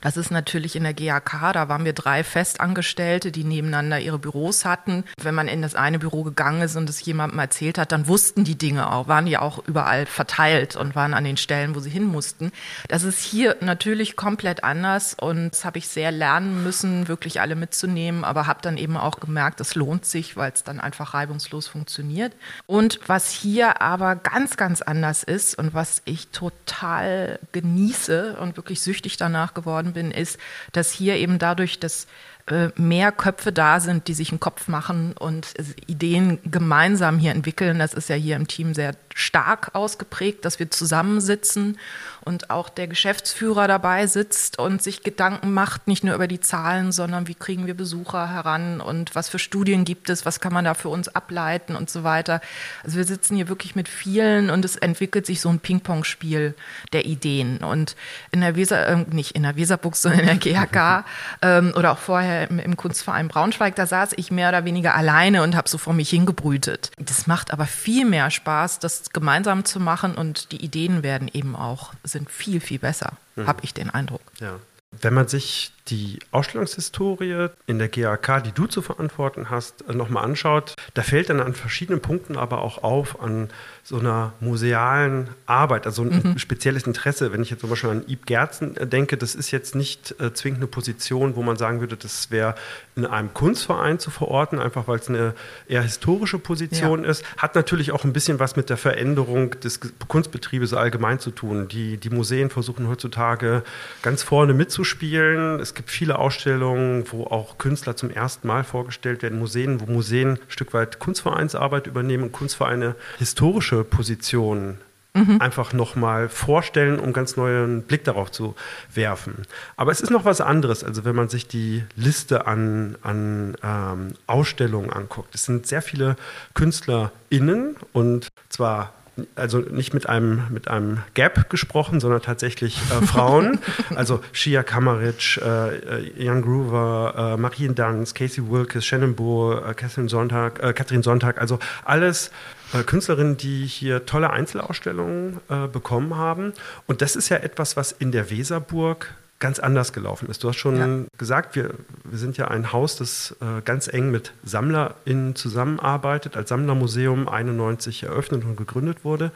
Das 0.00 0.16
ist 0.16 0.30
natürlich 0.30 0.76
in 0.76 0.82
der 0.82 0.94
GAK, 0.94 1.52
da 1.52 1.68
waren 1.68 1.84
wir 1.84 1.92
drei 1.92 2.24
Festangestellte, 2.24 3.32
die 3.32 3.44
nebeneinander 3.44 4.00
ihre 4.00 4.18
Büros 4.18 4.64
hatten. 4.64 5.04
Wenn 5.20 5.34
man 5.34 5.48
in 5.48 5.62
das 5.62 5.74
eine 5.74 5.98
Büro 5.98 6.22
gegangen 6.22 6.62
ist 6.62 6.76
und 6.76 6.88
es 6.88 7.04
jemandem 7.04 7.38
erzählt 7.38 7.78
hat, 7.78 7.92
dann 7.92 8.08
wussten 8.08 8.44
die 8.44 8.56
Dinge 8.56 8.90
auch, 8.92 9.08
waren 9.08 9.26
die 9.26 9.38
auch 9.38 9.66
überall 9.66 10.06
verteilt 10.06 10.76
und 10.76 10.94
waren 10.94 11.14
an 11.14 11.24
den 11.24 11.36
Stellen, 11.36 11.74
wo 11.74 11.80
sie 11.80 11.90
hin 11.90 12.04
mussten. 12.04 12.52
Das 12.88 13.04
ist 13.04 13.20
hier 13.20 13.56
natürlich 13.60 14.16
komplett 14.16 14.64
anders 14.64 15.14
und 15.14 15.50
das 15.50 15.64
habe 15.64 15.78
ich 15.78 15.88
sehr 15.88 16.12
lernen 16.12 16.62
müssen, 16.62 17.08
wirklich 17.08 17.40
alle 17.40 17.54
mitzunehmen, 17.54 18.24
aber 18.24 18.46
habe 18.46 18.60
dann 18.62 18.76
eben 18.76 18.96
auch 18.96 19.20
gemerkt, 19.20 19.60
es 19.60 19.74
lohnt 19.74 20.04
sich, 20.04 20.36
weil 20.36 20.52
es 20.52 20.64
dann 20.64 20.80
einfach 20.80 21.14
reibungslos 21.14 21.68
funktioniert. 21.68 22.34
Und 22.66 23.00
was 23.06 23.30
hier 23.30 23.80
aber 23.80 24.16
ganz, 24.16 24.56
ganz 24.56 24.82
anders 24.82 25.22
ist 25.22 25.56
und 25.56 25.74
was 25.74 26.02
ich 26.04 26.28
total 26.28 27.38
genieße 27.52 28.36
und 28.40 28.56
wirklich 28.56 28.80
süchtig 28.80 29.16
danach 29.16 29.54
geworden 29.54 29.61
geworden 29.62 29.92
bin, 29.92 30.10
ist, 30.10 30.38
dass 30.72 30.92
hier 30.92 31.16
eben 31.16 31.38
dadurch, 31.38 31.80
dass 31.80 32.06
äh, 32.46 32.70
mehr 32.74 33.12
Köpfe 33.12 33.52
da 33.52 33.78
sind, 33.78 34.08
die 34.08 34.14
sich 34.14 34.30
einen 34.30 34.40
Kopf 34.40 34.66
machen 34.66 35.14
und 35.16 35.54
Ideen 35.86 36.38
gemeinsam 36.44 37.18
hier 37.18 37.30
entwickeln. 37.30 37.78
Das 37.78 37.94
ist 37.94 38.08
ja 38.08 38.16
hier 38.16 38.34
im 38.34 38.48
Team 38.48 38.74
sehr 38.74 38.96
stark 39.14 39.74
ausgeprägt, 39.74 40.44
dass 40.44 40.58
wir 40.58 40.68
zusammensitzen 40.70 41.78
und 42.24 42.50
auch 42.50 42.68
der 42.68 42.88
Geschäftsführer 42.88 43.68
dabei 43.68 44.06
sitzt 44.06 44.58
und 44.58 44.82
sich 44.82 45.02
Gedanken 45.02 45.52
macht, 45.52 45.88
nicht 45.88 46.04
nur 46.04 46.14
über 46.14 46.28
die 46.28 46.40
Zahlen, 46.40 46.92
sondern 46.92 47.28
wie 47.28 47.34
kriegen 47.34 47.66
wir 47.66 47.74
Besucher 47.74 48.28
heran 48.30 48.80
und 48.80 49.14
was 49.14 49.28
für 49.28 49.38
Studien 49.38 49.84
gibt 49.84 50.10
es, 50.10 50.24
was 50.24 50.40
kann 50.40 50.52
man 50.52 50.64
da 50.64 50.74
für 50.74 50.88
uns 50.88 51.08
ableiten 51.08 51.76
und 51.76 51.90
so 51.90 52.04
weiter. 52.04 52.40
Also 52.84 52.96
wir 52.96 53.04
sitzen 53.04 53.36
hier 53.36 53.48
wirklich 53.48 53.74
mit 53.74 53.88
vielen 53.88 54.50
und 54.50 54.64
es 54.64 54.76
entwickelt 54.76 55.26
sich 55.26 55.40
so 55.40 55.48
ein 55.48 55.60
Ping-Pong-Spiel 55.60 56.54
der 56.92 57.04
Ideen. 57.06 57.58
Und 57.58 57.96
in 58.30 58.40
der 58.40 58.56
Weser, 58.56 58.86
äh, 58.86 59.04
nicht 59.10 59.32
in 59.32 59.42
der 59.42 59.56
Weserbuchs, 59.56 60.02
sondern 60.02 60.20
in 60.20 60.26
der 60.26 60.36
GHK 60.36 61.04
ähm, 61.42 61.72
oder 61.76 61.92
auch 61.92 61.98
vorher 61.98 62.50
im, 62.50 62.58
im 62.58 62.76
Kunstverein 62.76 63.28
Braunschweig, 63.28 63.74
da 63.76 63.86
saß 63.86 64.12
ich 64.16 64.30
mehr 64.30 64.48
oder 64.48 64.64
weniger 64.64 64.94
alleine 64.94 65.42
und 65.42 65.56
habe 65.56 65.68
so 65.68 65.78
vor 65.78 65.92
mich 65.92 66.10
hingebrütet. 66.10 66.90
Das 66.98 67.26
macht 67.26 67.52
aber 67.52 67.66
viel 67.66 68.04
mehr 68.04 68.30
Spaß, 68.30 68.78
das 68.78 69.10
gemeinsam 69.10 69.64
zu 69.64 69.80
machen 69.80 70.14
und 70.14 70.52
die 70.52 70.64
Ideen 70.64 71.02
werden 71.02 71.30
eben 71.32 71.56
auch, 71.56 71.92
sind 72.12 72.30
viel, 72.30 72.60
viel 72.60 72.78
besser, 72.78 73.14
mhm. 73.36 73.46
habe 73.46 73.60
ich 73.64 73.74
den 73.74 73.90
Eindruck. 73.90 74.22
Ja. 74.38 74.60
Wenn 75.00 75.14
man 75.14 75.26
sich 75.26 75.72
die 75.88 76.20
Ausstellungshistorie 76.30 77.48
in 77.66 77.78
der 77.78 77.88
GAK, 77.88 78.44
die 78.44 78.52
du 78.52 78.66
zu 78.66 78.82
verantworten 78.82 79.50
hast, 79.50 79.88
nochmal 79.92 80.24
anschaut, 80.24 80.76
da 80.94 81.02
fällt 81.02 81.28
dann 81.28 81.40
an 81.40 81.54
verschiedenen 81.54 82.00
Punkten 82.00 82.36
aber 82.36 82.62
auch 82.62 82.82
auf 82.84 83.20
an 83.20 83.48
so 83.82 83.98
einer 83.98 84.32
musealen 84.38 85.30
Arbeit, 85.46 85.86
also 85.86 86.02
ein 86.02 86.22
mhm. 86.22 86.38
spezielles 86.38 86.84
Interesse. 86.84 87.32
Wenn 87.32 87.42
ich 87.42 87.50
jetzt 87.50 87.62
zum 87.62 87.70
Beispiel 87.70 87.90
an 87.90 88.04
Ib 88.06 88.26
Gerzen 88.26 88.76
äh, 88.76 88.86
denke, 88.86 89.16
das 89.16 89.34
ist 89.34 89.50
jetzt 89.50 89.74
nicht 89.74 90.14
äh, 90.20 90.32
zwingend 90.32 90.60
eine 90.60 90.68
Position, 90.68 91.34
wo 91.34 91.42
man 91.42 91.56
sagen 91.56 91.80
würde, 91.80 91.96
das 91.96 92.30
wäre 92.30 92.54
in 92.94 93.04
einem 93.04 93.34
Kunstverein 93.34 93.98
zu 93.98 94.10
verorten, 94.10 94.60
einfach 94.60 94.86
weil 94.86 95.00
es 95.00 95.08
eine 95.08 95.34
eher 95.66 95.82
historische 95.82 96.38
Position 96.38 97.02
ja. 97.02 97.10
ist. 97.10 97.24
Hat 97.36 97.56
natürlich 97.56 97.90
auch 97.90 98.04
ein 98.04 98.12
bisschen 98.12 98.38
was 98.38 98.54
mit 98.54 98.70
der 98.70 98.76
Veränderung 98.76 99.58
des 99.60 99.80
Kunstbetriebes 100.06 100.74
allgemein 100.74 101.18
zu 101.18 101.32
tun. 101.32 101.66
Die, 101.66 101.96
die 101.96 102.10
Museen 102.10 102.50
versuchen 102.50 102.86
heutzutage 102.86 103.64
ganz 104.02 104.22
vorne 104.22 104.54
mitzuspielen. 104.82 105.60
Es 105.60 105.74
gibt 105.74 105.90
viele 105.90 106.18
Ausstellungen, 106.18 107.04
wo 107.10 107.24
auch 107.24 107.58
Künstler 107.58 107.96
zum 107.96 108.10
ersten 108.10 108.48
Mal 108.48 108.64
vorgestellt 108.64 109.22
werden, 109.22 109.38
Museen, 109.38 109.80
wo 109.80 109.86
Museen 109.86 110.30
ein 110.32 110.38
Stück 110.48 110.74
weit 110.74 110.98
Kunstvereinsarbeit 110.98 111.86
übernehmen 111.86 112.24
und 112.24 112.32
Kunstvereine 112.32 112.96
historische 113.18 113.84
Positionen 113.84 114.78
mhm. 115.14 115.40
einfach 115.40 115.72
nochmal 115.72 116.28
vorstellen, 116.28 116.98
um 116.98 117.12
ganz 117.12 117.36
neuen 117.36 117.82
Blick 117.82 118.02
darauf 118.02 118.32
zu 118.32 118.56
werfen. 118.92 119.46
Aber 119.76 119.92
es 119.92 120.00
ist 120.00 120.10
noch 120.10 120.24
was 120.24 120.40
anderes, 120.40 120.82
also 120.82 121.04
wenn 121.04 121.14
man 121.14 121.28
sich 121.28 121.46
die 121.46 121.84
Liste 121.94 122.48
an, 122.48 122.96
an 123.02 123.56
ähm, 123.62 124.14
Ausstellungen 124.26 124.90
anguckt. 124.90 125.34
Es 125.34 125.44
sind 125.44 125.66
sehr 125.66 125.82
viele 125.82 126.16
KünstlerInnen 126.54 127.76
und 127.92 128.28
zwar 128.48 128.92
also 129.34 129.58
nicht 129.58 129.92
mit 129.92 130.08
einem, 130.08 130.44
mit 130.50 130.68
einem 130.68 131.02
Gap 131.14 131.50
gesprochen, 131.50 132.00
sondern 132.00 132.22
tatsächlich 132.22 132.78
äh, 132.90 133.06
Frauen. 133.06 133.58
also 133.94 134.20
Shia 134.32 134.62
Kamaric, 134.62 135.38
äh, 135.38 136.22
Jan 136.22 136.42
Groover, 136.42 137.34
äh, 137.34 137.40
Marien 137.40 137.74
Dunks, 137.74 138.14
Casey 138.14 138.50
Wilkes, 138.50 138.84
Shannon 138.84 139.14
Bohr, 139.14 139.68
äh, 139.68 139.74
Catherine 139.74 140.08
Sonntag, 140.08 140.62
äh, 140.62 140.72
Katrin 140.72 141.02
Sonntag, 141.02 141.40
also 141.40 141.58
alles 141.84 142.30
äh, 142.72 142.82
Künstlerinnen, 142.82 143.36
die 143.36 143.66
hier 143.66 144.06
tolle 144.06 144.30
Einzelausstellungen 144.30 145.40
äh, 145.48 145.66
bekommen 145.68 146.16
haben. 146.16 146.52
Und 146.86 147.02
das 147.02 147.16
ist 147.16 147.28
ja 147.28 147.38
etwas, 147.38 147.76
was 147.76 147.92
in 147.92 148.12
der 148.12 148.30
Weserburg 148.30 149.14
ganz 149.42 149.58
anders 149.58 149.92
gelaufen 149.92 150.28
ist. 150.30 150.44
Du 150.44 150.48
hast 150.48 150.56
schon 150.56 150.76
ja. 150.76 151.04
gesagt, 151.18 151.56
wir, 151.56 151.74
wir 152.04 152.16
sind 152.16 152.36
ja 152.36 152.46
ein 152.46 152.72
Haus, 152.72 152.94
das 152.94 153.36
äh, 153.40 153.60
ganz 153.64 153.88
eng 153.88 154.12
mit 154.12 154.32
SammlerInnen 154.44 155.34
zusammenarbeitet, 155.34 156.36
als 156.36 156.48
Sammlermuseum 156.48 157.28
91 157.28 158.04
eröffnet 158.04 158.44
und 158.44 158.56
gegründet 158.56 159.04
wurde. 159.04 159.32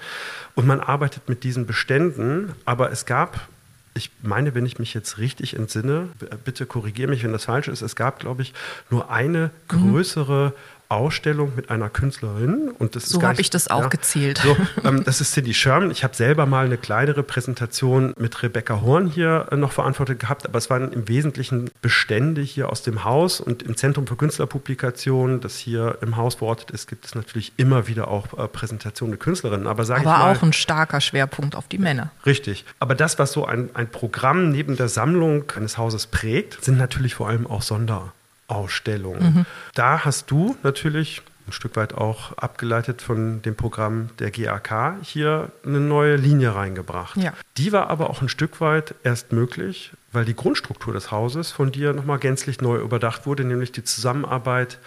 Und 0.55 0.65
man 0.65 0.79
arbeitet 0.79 1.29
mit 1.29 1.43
diesen 1.43 1.67
Beständen, 1.67 2.53
aber 2.65 2.93
es 2.93 3.05
gab 3.05 3.49
ich 3.95 4.11
meine, 4.21 4.55
wenn 4.55 4.67
ich 4.67 4.79
mich 4.79 4.93
jetzt 4.93 5.17
richtig 5.17 5.57
entsinne, 5.57 6.11
bitte 6.45 6.67
korrigiere 6.67 7.09
mich, 7.09 7.25
wenn 7.25 7.33
das 7.33 7.47
falsch 7.47 7.69
ist, 7.69 7.81
es 7.81 7.97
gab, 7.97 8.19
glaube 8.19 8.43
ich, 8.43 8.53
nur 8.91 9.11
eine 9.11 9.51
mhm. 9.73 9.91
größere 9.93 10.49
mhm. 10.49 10.76
Ausstellung 10.89 11.53
mit 11.57 11.71
einer 11.71 11.89
Künstlerin. 11.89 12.71
Und 12.79 12.97
das 12.97 13.09
so 13.09 13.23
habe 13.23 13.41
ich 13.41 13.51
das 13.51 13.69
auch 13.69 13.83
ja, 13.83 13.89
gezählt. 13.89 14.39
So, 14.39 14.57
ähm, 14.85 15.05
das 15.05 15.21
ist 15.21 15.33
Cindy 15.33 15.55
Sherman. 15.55 15.91
Ich 15.91 16.05
habe 16.05 16.15
selber 16.15 16.47
mal 16.47 16.67
eine 16.67 16.77
kleinere 16.77 17.23
Präsentation 17.23 18.15
mit 18.19 18.43
Rebecca 18.43 18.81
Horn 18.81 19.07
hier 19.07 19.49
äh, 19.51 19.57
noch 19.57 19.73
verantwortet 19.73 20.21
gehabt, 20.21 20.47
aber 20.47 20.59
es 20.59 20.71
waren 20.71 20.93
im 20.93 21.09
Wesentlichen 21.09 21.71
Bestände 21.83 22.41
hier 22.41 22.71
aus 22.71 22.83
dem 22.83 23.05
Haus 23.05 23.41
und 23.41 23.63
im 23.63 23.77
Zentrum 23.77 24.07
für 24.07 24.17
Künstlerpublikationen, 24.17 25.41
das 25.41 25.57
hier 25.57 25.99
im 26.03 26.17
Haus 26.17 26.37
verortet 26.37 26.71
ist, 26.71 26.89
gibt 26.89 27.05
es 27.05 27.15
natürlich 27.15 27.53
immer 27.57 27.89
wieder 27.89 28.09
auch 28.09 28.39
äh, 28.39 28.49
Präsentationen 28.49 29.13
mit 29.13 29.21
Künstlerinnen. 29.21 29.67
Aber, 29.67 29.83
aber 29.83 30.03
mal, 30.03 30.33
auch 30.33 30.43
ein 30.43 30.53
starker 30.53 31.01
Schwerpunkt 31.01 31.55
auf 31.55 31.69
die 31.69 31.79
Männer. 31.79 32.11
Richtig. 32.25 32.65
Aber 32.79 32.95
das, 32.95 33.19
was 33.19 33.33
so 33.33 33.45
ein, 33.47 33.71
ein 33.75 33.91
Programm 33.91 34.51
neben 34.51 34.77
der 34.77 34.89
Sammlung 34.89 35.45
eines 35.57 35.79
Hauses 35.79 36.07
prägt, 36.07 36.65
sind 36.65 36.79
natürlich 36.79 37.15
vor 37.15 37.29
allem 37.29 37.47
auch 37.47 37.63
Sonder. 37.63 38.13
Ausstellung. 38.49 39.19
Mhm. 39.19 39.47
Da 39.75 40.05
hast 40.05 40.31
du 40.31 40.57
natürlich 40.63 41.23
ein 41.47 41.53
Stück 41.53 41.77
weit 41.77 41.95
auch 41.95 42.37
abgeleitet 42.39 43.03
von 43.03 43.41
dem 43.43 43.55
Programm 43.55 44.11
der 44.19 44.31
GAK 44.31 44.97
hier 45.03 45.51
eine 45.65 45.81
neue 45.81 46.17
Linie 46.17 46.55
reingebracht. 46.55 47.17
Ja. 47.17 47.33
Die 47.57 47.73
war 47.73 47.89
aber 47.89 48.11
auch 48.11 48.21
ein 48.21 48.29
Stück 48.29 48.61
weit 48.61 48.95
erst 49.05 49.33
möglich, 49.33 49.93
weil 50.13 50.25
die 50.25 50.35
Grundstruktur 50.35 50.93
des 50.93 51.11
Hauses 51.11 51.53
von 51.53 51.71
dir 51.71 51.93
nochmal 51.93 52.19
gänzlich 52.19 52.61
neu 52.61 52.79
überdacht 52.79 53.27
wurde, 53.27 53.45
nämlich 53.45 53.73
die 53.73 53.85
Zusammenarbeit 53.85 54.79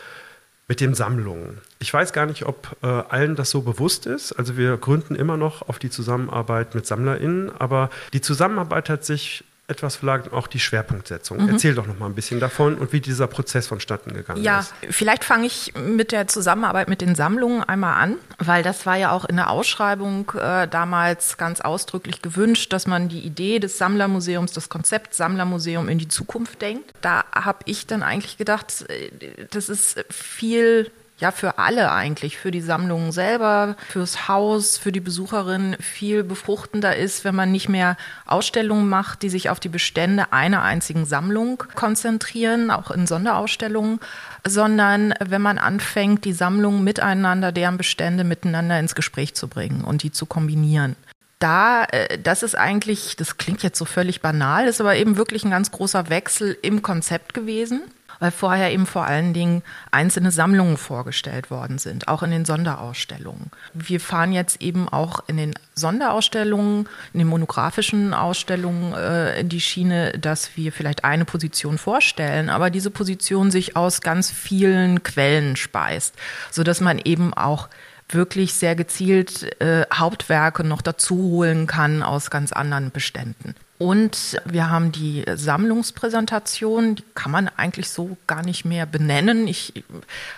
mit 0.68 0.82
den 0.82 0.94
Sammlungen. 0.94 1.58
Ich 1.80 1.94
weiß 1.94 2.14
gar 2.14 2.28
nicht, 2.28 2.46
ob 2.46 2.78
äh, 2.84 2.88
allen 2.88 3.36
das 3.36 3.50
so 3.50 3.62
bewusst 3.62 4.06
ist. 4.06 4.34
Also 4.34 4.56
wir 4.56 4.78
gründen 4.78 5.16
immer 5.16 5.36
noch 5.36 5.68
auf 5.68 5.80
die 5.80 5.90
Zusammenarbeit 5.90 6.76
mit 6.76 6.86
SammlerInnen, 6.86 7.52
aber 7.58 7.90
die 8.14 8.22
Zusammenarbeit 8.22 8.90
hat 8.90 9.04
sich 9.04 9.44
etwas 9.70 9.98
verlagert, 9.98 10.34
auch 10.34 10.48
die 10.48 10.60
Schwerpunktsetzung. 10.60 11.42
Mhm. 11.42 11.50
Erzähl 11.50 11.76
doch 11.76 11.88
noch 11.88 12.00
mal 12.00 12.08
ein 12.08 12.16
bisschen 12.16 12.40
davon 12.40 12.76
und 12.76 12.92
wie 12.92 13.02
dieser 13.02 13.28
Prozess 13.28 13.68
vonstatten 13.68 14.14
gegangen 14.14 14.44
ja, 14.44 14.60
ist. 14.60 14.74
Ja, 14.82 14.88
vielleicht 14.92 15.24
fange 15.24 15.46
ich 15.46 15.74
mit 15.76 16.12
der 16.12 16.28
Zusammenarbeit 16.28 16.90
mit 16.90 17.02
den 17.02 17.16
Sammlungen 17.16 17.64
einmal 17.64 18.02
an, 18.02 18.16
weil 18.40 18.64
das 18.64 18.86
war 18.86 18.98
ja 18.98 19.12
auch 19.12 19.26
in 19.26 19.36
der 19.36 19.50
Ausschreibung 19.50 20.32
äh, 20.32 20.68
damals 20.68 21.38
ganz 21.38 21.62
ausdrücklich 21.62 22.22
gewünscht, 22.22 22.74
dass 22.74 22.88
man 22.88 23.10
die 23.10 23.20
Idee 23.20 23.60
des 23.60 23.78
Sammlermuseums, 23.78 24.52
das 24.54 24.70
Konzept 24.70 25.14
Sammlermuseum 25.14 25.88
in 25.88 26.00
die 26.00 26.08
Zukunft 26.08 26.62
denkt. 26.62 26.92
Da 27.02 27.24
habe 27.32 27.60
ich 27.66 27.88
dann 27.88 28.04
eigentlich 28.04 28.38
gedacht, 28.38 28.86
äh, 28.90 29.10
das 29.52 29.70
ist 29.70 30.04
viel 30.10 30.92
ja 31.20 31.32
für 31.32 31.58
alle 31.58 31.92
eigentlich, 31.92 32.38
für 32.38 32.52
die 32.52 32.62
Sammlungen 32.62 33.12
selber, 33.12 33.76
fürs 33.90 34.28
Haus, 34.28 34.78
für 34.78 34.92
die 34.92 35.00
Besucherin 35.00 35.76
viel 35.80 36.24
befruchtender 36.24 36.96
ist, 36.96 37.24
wenn 37.24 37.36
man 37.36 37.52
nicht 37.52 37.70
mehr 37.70 37.98
Ausstellungen 38.26 38.88
macht, 38.88 39.22
die 39.22 39.30
sich 39.30 39.50
auf 39.50 39.60
die 39.60 39.70
Bestände 39.70 40.32
einer 40.32 40.64
einzigen 40.64 41.06
Sammlung 41.06 41.64
konzentrieren, 41.76 42.72
auch 42.72 42.92
in 42.92 43.06
Sonderausstellungen, 43.08 44.00
sondern 44.48 45.14
wenn 45.20 45.42
man 45.42 45.58
anfängt, 45.58 46.26
die 46.26 46.34
Sammlungen 46.34 46.84
miteinander, 46.84 47.52
deren 47.52 47.78
Bestände 47.78 48.24
miteinander 48.24 48.80
ins 48.80 48.96
Gespräch 48.96 49.36
zu 49.36 49.48
bringen 49.48 49.84
und 49.84 50.04
die 50.04 50.12
zu 50.12 50.26
kombinieren. 50.26 50.96
Da, 51.40 51.86
äh, 51.86 52.20
das 52.20 52.44
ist 52.44 52.56
eigentlich, 52.56 53.16
das 53.16 53.38
klingt 53.38 53.64
jetzt 53.64 53.78
so 53.78 53.86
völlig 53.86 54.22
banal, 54.22 54.68
ist 54.68 54.82
aber 54.82 54.96
eben 54.96 55.18
wirklich 55.18 55.44
ein 55.44 55.52
ganz 55.52 55.72
großer 55.72 56.10
Wechsel 56.10 56.58
im 56.62 56.82
Konzept 56.82 57.34
gewesen 57.34 57.82
weil 58.20 58.32
vorher 58.32 58.72
eben 58.72 58.86
vor 58.86 59.06
allen 59.06 59.34
Dingen 59.34 59.64
einzelne 59.92 60.32
Sammlungen 60.32 60.78
vorgestellt 60.78 61.52
worden 61.52 61.78
sind, 61.78 62.08
auch 62.08 62.24
in 62.24 62.32
den 62.32 62.46
Sonderausstellungen. 62.46 63.52
Wir 63.74 64.00
fahren 64.00 64.34
jetzt 64.34 64.62
eben 64.62 64.90
auch 64.90 65.24
in 65.28 65.38
den 65.38 65.54
Sonderausstellungen, 65.76 66.88
in 67.14 67.20
den 67.20 67.28
monografischen 67.28 68.14
Ausstellungen 68.14 68.94
äh, 68.94 69.40
in 69.40 69.50
die 69.50 69.62
Schiene, 69.62 70.12
dass 70.14 70.56
wir 70.56 70.72
vielleicht 70.72 71.04
eine 71.04 71.26
Position 71.26 71.78
vorstellen, 71.78 72.50
aber 72.50 72.70
diese 72.70 72.92
Position 72.92 73.52
sich 73.52 73.76
aus 73.76 74.02
ganz 74.02 74.32
vielen 74.32 75.04
Quellen 75.04 75.56
speist, 75.56 76.16
sodass 76.52 76.82
man 76.82 77.00
eben 77.00 77.34
auch 77.34 77.70
wirklich 78.10 78.54
sehr 78.54 78.76
gezielt 78.76 79.62
äh, 79.62 79.86
Hauptwerke 79.94 80.64
noch 80.64 80.82
dazu 80.82 81.16
holen 81.16 81.68
kann 81.68 82.04
aus 82.04 82.32
ganz 82.32 82.52
anderen 82.52 82.92
Beständen. 82.92 83.56
Und 83.80 84.42
wir 84.44 84.70
haben 84.70 84.92
die 84.92 85.24
Sammlungspräsentation, 85.34 86.96
die 86.96 87.04
kann 87.16 87.32
man 87.32 87.48
eigentlich 87.48 87.90
so 87.90 88.18
gar 88.28 88.44
nicht 88.44 88.66
mehr 88.66 88.86
benennen. 88.86 89.48
Ich, 89.48 89.72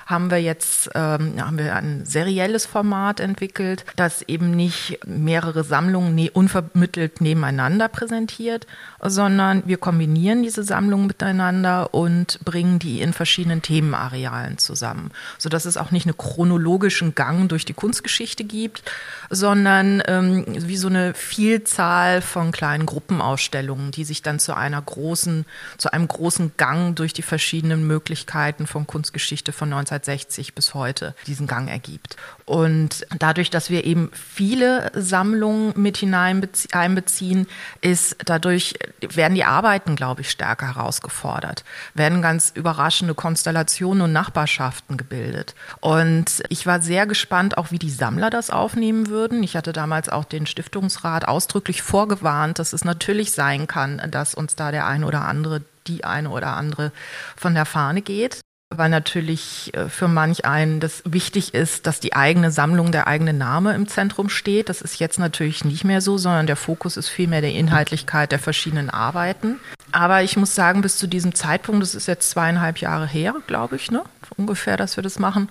haben 0.06 0.30
wir 0.30 0.38
jetzt 0.38 0.92
ähm, 0.94 1.34
haben 1.44 1.58
wir 1.58 1.76
ein 1.76 2.06
serielles 2.06 2.68
Format 2.68 3.20
entwickelt, 3.20 3.84
das 3.96 4.22
eben 4.22 4.52
nicht 4.52 5.00
mehrere 5.08 5.64
Sammlungen 5.64 6.14
ne, 6.14 6.30
unvermittelt 6.30 7.20
nebeneinander 7.20 7.88
präsentiert, 7.88 8.68
sondern 9.02 9.64
wir 9.66 9.78
kombinieren 9.78 10.44
diese 10.44 10.64
Sammlungen 10.64 11.08
miteinander 11.08 11.96
und 11.96 12.40
bringen 12.46 12.78
die 12.78 13.02
in 13.02 13.12
verschiedenen 13.12 13.64
Themenarealen 13.64 14.60
zusammen, 14.60 15.10
sodass 15.40 15.66
es 15.66 15.78
auch 15.78 15.90
nicht 15.90 16.06
einen 16.06 16.16
chronologischen 16.16 17.16
Gang 17.16 17.50
durch 17.50 17.66
die 17.66 17.74
Kunstgeschichte 17.74 18.44
gibt, 18.44 18.84
sondern 19.32 20.04
ähm, 20.06 20.46
wie 20.48 20.78
so 20.78 20.90
eine 20.90 21.16
Vielzahl 21.16 22.22
von 22.22 22.52
kleinen 22.52 22.86
Gruppenausstellungen, 23.32 23.92
die 23.92 24.04
sich 24.04 24.22
dann 24.22 24.40
zu 24.40 24.56
einer 24.56 24.82
großen, 24.82 25.46
zu 25.78 25.94
einem 25.94 26.08
großen 26.08 26.54
Gang 26.58 26.96
durch 26.96 27.14
die 27.14 27.22
verschiedenen 27.22 27.88
Möglichkeiten 27.88 28.68
von 28.68 28.88
Kunstgeschichte 28.88 29.54
von 29.54 29.72
1960 29.72 30.54
bis 30.54 30.74
heute 30.74 31.16
diesen 31.28 31.48
Gang 31.48 31.70
ergibt. 31.70 32.18
Und 32.46 33.06
dadurch, 33.18 33.50
dass 33.50 33.70
wir 33.70 33.86
eben 33.86 34.12
viele 34.14 34.92
Sammlungen 34.94 35.74
mit 35.76 35.98
hineinbeziehen, 35.98 37.48
ist 37.82 38.18
dadurch 38.26 38.74
werden 39.00 39.36
die 39.36 39.46
Arbeiten, 39.46 39.96
glaube 39.96 40.22
ich, 40.22 40.30
stärker 40.30 40.76
herausgefordert, 40.76 41.64
werden 41.94 42.22
ganz 42.22 42.52
überraschende 42.54 43.16
Konstellationen 43.16 44.02
und 44.02 44.12
Nachbarschaften 44.12 44.98
gebildet. 44.98 45.56
Und 45.80 46.44
ich 46.50 46.66
war 46.66 46.82
sehr 46.82 47.06
gespannt, 47.06 47.58
auch 47.58 47.72
wie 47.72 47.80
die 47.80 47.90
Sammler 47.90 48.30
das 48.30 48.50
aufnehmen 48.50 49.08
würden. 49.08 49.44
Ich 49.44 49.56
hatte 49.56 49.72
damals 49.72 50.10
auch 50.10 50.26
den 50.26 50.46
Stiftungsrat 50.46 51.28
ausdrücklich 51.28 51.82
vorgewarnt, 51.82 52.60
dass 52.60 52.74
es 52.74 52.84
natürlich 52.84 53.21
sein 53.30 53.68
kann, 53.68 54.02
dass 54.10 54.34
uns 54.34 54.56
da 54.56 54.72
der 54.72 54.88
eine 54.88 55.06
oder 55.06 55.22
andere 55.26 55.62
die 55.86 56.04
eine 56.04 56.30
oder 56.30 56.56
andere 56.56 56.92
von 57.36 57.54
der 57.54 57.66
Fahne 57.66 58.02
geht 58.02 58.42
weil 58.72 58.90
natürlich 58.90 59.74
äh, 59.74 59.90
für 59.90 60.08
manch 60.08 60.46
einen 60.46 60.80
das 60.80 61.04
wichtig 61.06 61.54
ist, 61.54 61.88
dass 61.88 62.00
die 62.00 62.14
eigene 62.14 62.52
Sammlung, 62.52 62.92
der 62.92 63.06
eigene 63.08 63.34
Name 63.34 63.76
im 63.76 63.88
Zentrum 63.88 64.30
steht. 64.30 64.70
Das 64.70 64.82
ist 64.82 65.00
jetzt 65.00 65.20
natürlich 65.20 65.66
nicht 65.66 65.84
mehr 65.84 66.02
so, 66.02 66.18
sondern 66.18 66.48
der 66.48 66.56
Fokus 66.56 66.98
ist 66.98 67.10
vielmehr 67.10 67.42
der 67.42 67.52
Inhaltlichkeit 67.52 68.32
der 68.32 68.40
verschiedenen 68.40 68.90
Arbeiten. 68.90 69.60
Aber 69.92 70.24
ich 70.24 70.38
muss 70.38 70.56
sagen, 70.56 70.82
bis 70.82 70.98
zu 70.98 71.08
diesem 71.08 71.36
Zeitpunkt, 71.36 71.84
das 71.84 71.96
ist 71.96 72.08
jetzt 72.08 72.30
zweieinhalb 72.32 72.78
Jahre 72.78 73.06
her, 73.06 73.36
glaube 73.46 73.76
ich, 73.76 73.92
ne, 73.92 74.04
ungefähr, 74.38 74.78
dass 74.78 74.96
wir 74.96 75.04
das 75.04 75.20
machen. 75.20 75.50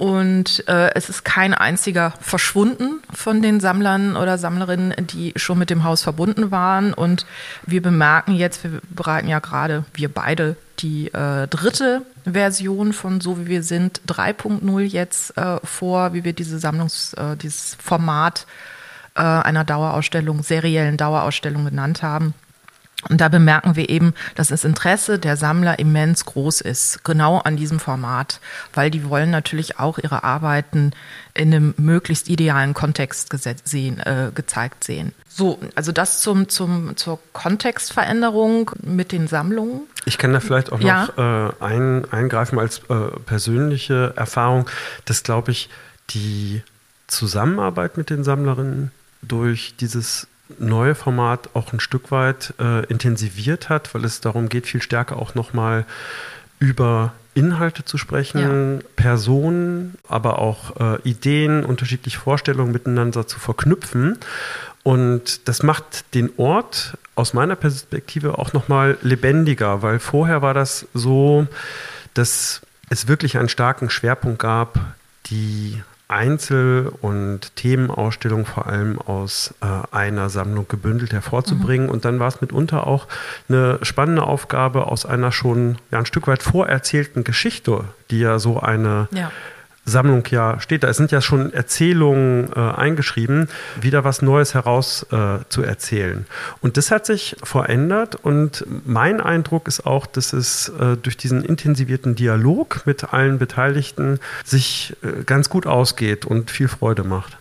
Und 0.00 0.66
äh, 0.66 0.94
es 0.94 1.10
ist 1.10 1.26
kein 1.26 1.52
einziger 1.52 2.14
verschwunden 2.22 3.02
von 3.12 3.42
den 3.42 3.60
Sammlern 3.60 4.16
oder 4.16 4.38
Sammlerinnen, 4.38 4.94
die 5.08 5.34
schon 5.36 5.58
mit 5.58 5.68
dem 5.68 5.84
Haus 5.84 6.02
verbunden 6.02 6.50
waren. 6.50 6.94
Und 6.94 7.26
wir 7.66 7.82
bemerken 7.82 8.32
jetzt, 8.32 8.64
wir 8.64 8.80
bereiten 8.88 9.28
ja 9.28 9.40
gerade, 9.40 9.84
wir 9.92 10.08
beide, 10.08 10.56
die 10.78 11.08
äh, 11.08 11.46
dritte 11.48 12.00
Version 12.24 12.94
von 12.94 13.20
So 13.20 13.40
wie 13.40 13.48
wir 13.48 13.62
sind 13.62 14.00
3.0 14.08 14.80
jetzt 14.80 15.36
äh, 15.36 15.58
vor, 15.64 16.14
wie 16.14 16.24
wir 16.24 16.32
diese 16.32 16.58
Sammlungs, 16.58 17.12
äh, 17.12 17.36
dieses 17.36 17.74
Format 17.74 18.46
äh, 19.16 19.20
einer 19.20 19.64
Dauerausstellung, 19.64 20.42
seriellen 20.42 20.96
Dauerausstellung 20.96 21.66
genannt 21.66 22.02
haben. 22.02 22.32
Und 23.08 23.20
da 23.20 23.28
bemerken 23.28 23.76
wir 23.76 23.88
eben, 23.88 24.14
dass 24.34 24.48
das 24.48 24.64
Interesse 24.64 25.18
der 25.18 25.36
Sammler 25.36 25.78
immens 25.78 26.26
groß 26.26 26.60
ist, 26.60 27.02
genau 27.02 27.38
an 27.38 27.56
diesem 27.56 27.80
Format, 27.80 28.40
weil 28.74 28.90
die 28.90 29.08
wollen 29.08 29.30
natürlich 29.30 29.78
auch 29.78 29.98
ihre 29.98 30.22
Arbeiten 30.22 30.92
in 31.32 31.54
einem 31.54 31.74
möglichst 31.78 32.28
idealen 32.28 32.74
Kontext 32.74 33.34
sehen, 33.64 34.00
äh, 34.00 34.30
gezeigt 34.34 34.84
sehen. 34.84 35.12
So, 35.28 35.58
also 35.74 35.92
das 35.92 36.20
zum, 36.20 36.48
zum, 36.48 36.96
zur 36.96 37.18
Kontextveränderung 37.32 38.72
mit 38.82 39.12
den 39.12 39.28
Sammlungen. 39.28 39.82
Ich 40.04 40.18
kann 40.18 40.32
da 40.32 40.40
vielleicht 40.40 40.72
auch 40.72 40.80
ja. 40.80 41.06
noch 41.06 41.18
äh, 41.18 41.52
ein, 41.64 42.04
eingreifen 42.12 42.58
als 42.58 42.80
äh, 42.90 42.94
persönliche 43.24 44.12
Erfahrung, 44.16 44.68
dass, 45.06 45.22
glaube 45.22 45.52
ich, 45.52 45.70
die 46.10 46.62
Zusammenarbeit 47.06 47.96
mit 47.96 48.10
den 48.10 48.24
Sammlerinnen 48.24 48.90
durch 49.22 49.74
dieses 49.78 50.26
neue 50.58 50.94
Format 50.94 51.50
auch 51.54 51.72
ein 51.72 51.80
Stück 51.80 52.10
weit 52.10 52.54
äh, 52.58 52.84
intensiviert 52.86 53.68
hat, 53.68 53.94
weil 53.94 54.04
es 54.04 54.20
darum 54.20 54.48
geht, 54.48 54.66
viel 54.66 54.82
stärker 54.82 55.16
auch 55.16 55.34
nochmal 55.34 55.84
über 56.58 57.12
Inhalte 57.34 57.84
zu 57.84 57.96
sprechen, 57.96 58.80
ja. 58.80 58.86
Personen, 58.96 59.94
aber 60.08 60.38
auch 60.38 60.76
äh, 60.80 61.08
Ideen, 61.08 61.64
unterschiedliche 61.64 62.18
Vorstellungen 62.18 62.72
miteinander 62.72 63.26
zu 63.26 63.38
verknüpfen. 63.38 64.18
Und 64.82 65.48
das 65.48 65.62
macht 65.62 66.14
den 66.14 66.30
Ort 66.36 66.96
aus 67.14 67.34
meiner 67.34 67.56
Perspektive 67.56 68.38
auch 68.38 68.52
nochmal 68.52 68.98
lebendiger, 69.02 69.82
weil 69.82 69.98
vorher 69.98 70.42
war 70.42 70.54
das 70.54 70.86
so, 70.94 71.46
dass 72.14 72.62
es 72.88 73.06
wirklich 73.06 73.38
einen 73.38 73.48
starken 73.48 73.90
Schwerpunkt 73.90 74.40
gab, 74.40 74.80
die 75.26 75.82
Einzel- 76.10 76.92
und 77.00 77.54
Themenausstellungen 77.56 78.44
vor 78.44 78.66
allem 78.66 78.98
aus 78.98 79.54
äh, 79.60 79.66
einer 79.94 80.28
Sammlung 80.28 80.66
gebündelt 80.68 81.12
hervorzubringen. 81.12 81.86
Mhm. 81.86 81.92
Und 81.92 82.04
dann 82.04 82.18
war 82.18 82.28
es 82.28 82.40
mitunter 82.40 82.86
auch 82.86 83.06
eine 83.48 83.78
spannende 83.82 84.24
Aufgabe 84.24 84.86
aus 84.88 85.06
einer 85.06 85.30
schon 85.30 85.78
ja, 85.90 86.00
ein 86.00 86.06
Stück 86.06 86.26
weit 86.26 86.42
vorerzählten 86.42 87.22
Geschichte, 87.22 87.84
die 88.10 88.18
ja 88.20 88.38
so 88.38 88.60
eine 88.60 89.08
ja. 89.12 89.30
Sammlung 89.84 90.24
ja 90.30 90.60
steht. 90.60 90.84
Da 90.84 90.92
sind 90.92 91.10
ja 91.10 91.20
schon 91.20 91.52
Erzählungen 91.52 92.50
äh, 92.54 92.58
eingeschrieben, 92.58 93.48
wieder 93.80 94.04
was 94.04 94.22
Neues 94.22 94.54
heraus 94.54 95.06
äh, 95.10 95.38
zu 95.48 95.62
erzählen. 95.62 96.26
Und 96.60 96.76
das 96.76 96.90
hat 96.90 97.06
sich 97.06 97.36
verändert 97.42 98.16
und 98.16 98.64
mein 98.84 99.20
Eindruck 99.20 99.68
ist 99.68 99.86
auch, 99.86 100.06
dass 100.06 100.32
es 100.32 100.68
äh, 100.68 100.96
durch 100.96 101.16
diesen 101.16 101.44
intensivierten 101.44 102.14
Dialog 102.14 102.82
mit 102.84 103.12
allen 103.12 103.38
Beteiligten 103.38 104.20
sich 104.44 104.96
äh, 105.02 105.24
ganz 105.24 105.48
gut 105.48 105.66
ausgeht 105.66 106.24
und 106.24 106.50
viel 106.50 106.68
Freude 106.68 107.04
macht. 107.04 107.39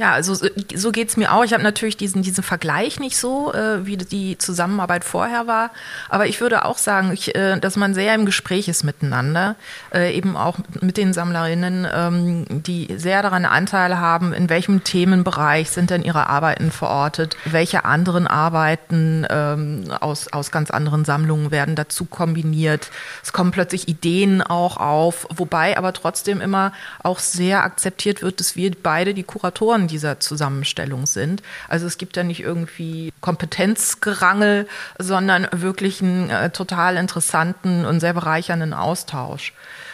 Ja, 0.00 0.12
also 0.14 0.34
so 0.74 0.92
geht 0.92 1.10
es 1.10 1.18
mir 1.18 1.30
auch. 1.30 1.44
Ich 1.44 1.52
habe 1.52 1.62
natürlich 1.62 1.98
diesen, 1.98 2.22
diesen 2.22 2.42
Vergleich 2.42 2.98
nicht 3.00 3.18
so, 3.18 3.52
äh, 3.52 3.84
wie 3.84 3.98
die 3.98 4.38
Zusammenarbeit 4.38 5.04
vorher 5.04 5.46
war. 5.46 5.72
Aber 6.08 6.26
ich 6.26 6.40
würde 6.40 6.64
auch 6.64 6.78
sagen, 6.78 7.12
ich, 7.12 7.34
äh, 7.34 7.60
dass 7.60 7.76
man 7.76 7.92
sehr 7.92 8.14
im 8.14 8.24
Gespräch 8.24 8.66
ist 8.68 8.82
miteinander, 8.82 9.56
äh, 9.92 10.16
eben 10.16 10.38
auch 10.38 10.56
mit 10.80 10.96
den 10.96 11.12
Sammlerinnen, 11.12 11.86
ähm, 11.94 12.46
die 12.48 12.88
sehr 12.96 13.20
daran 13.20 13.44
Anteil 13.44 13.98
haben, 13.98 14.32
in 14.32 14.48
welchem 14.48 14.84
Themenbereich 14.84 15.68
sind 15.68 15.90
denn 15.90 16.02
ihre 16.02 16.30
Arbeiten 16.30 16.70
verortet, 16.70 17.36
welche 17.44 17.84
anderen 17.84 18.26
Arbeiten 18.26 19.26
ähm, 19.28 19.92
aus, 20.00 20.32
aus 20.32 20.50
ganz 20.50 20.70
anderen 20.70 21.04
Sammlungen 21.04 21.50
werden 21.50 21.74
dazu 21.76 22.06
kombiniert. 22.06 22.90
Es 23.22 23.34
kommen 23.34 23.50
plötzlich 23.50 23.86
Ideen 23.86 24.40
auch 24.40 24.78
auf, 24.78 25.26
wobei 25.28 25.76
aber 25.76 25.92
trotzdem 25.92 26.40
immer 26.40 26.72
auch 27.02 27.18
sehr 27.18 27.64
akzeptiert 27.64 28.22
wird, 28.22 28.40
dass 28.40 28.56
wir 28.56 28.70
beide 28.82 29.12
die 29.12 29.24
Kuratoren 29.24 29.89
dieser 29.90 30.20
Zusammenstellung 30.20 31.06
sind. 31.06 31.42
Also 31.68 31.86
es 31.86 31.98
gibt 31.98 32.16
ja 32.16 32.22
nicht 32.22 32.40
irgendwie 32.40 33.12
Kompetenzgerangel, 33.20 34.66
sondern 34.98 35.46
wirklich 35.52 36.02
einen 36.02 36.30
äh, 36.30 36.50
total 36.50 36.96
interessanten 36.96 37.84
und 37.84 38.00
sehr 38.00 38.14
bereichernden 38.14 38.72
Austausch. 38.72 39.52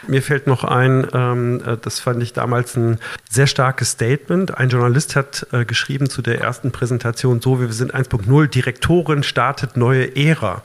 Mir 0.08 0.22
fällt 0.22 0.46
noch 0.46 0.64
ein, 0.64 1.06
ähm, 1.12 1.62
äh, 1.66 1.76
das 1.80 2.00
fand 2.00 2.22
ich 2.22 2.32
damals 2.32 2.76
ein 2.76 2.98
sehr 3.28 3.46
starkes 3.46 3.92
Statement. 3.92 4.56
Ein 4.56 4.68
Journalist 4.68 5.16
hat 5.16 5.46
äh, 5.52 5.64
geschrieben 5.64 6.08
zu 6.08 6.22
der 6.22 6.40
ersten 6.40 6.70
Präsentation, 6.70 7.40
so 7.40 7.60
wie 7.60 7.66
wir 7.66 7.72
sind 7.72 7.94
1.0, 7.94 8.46
Direktorin 8.48 9.22
startet 9.22 9.76
neue 9.76 10.14
Ära. 10.16 10.62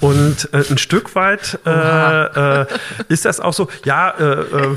Und 0.00 0.48
äh, 0.52 0.62
ein 0.70 0.78
Stück 0.78 1.14
weit 1.14 1.58
äh, 1.66 2.62
äh 2.62 2.66
ist 3.08 3.24
das 3.24 3.40
auch 3.40 3.52
so, 3.52 3.68
ja, 3.84 4.10
äh, 4.10 4.76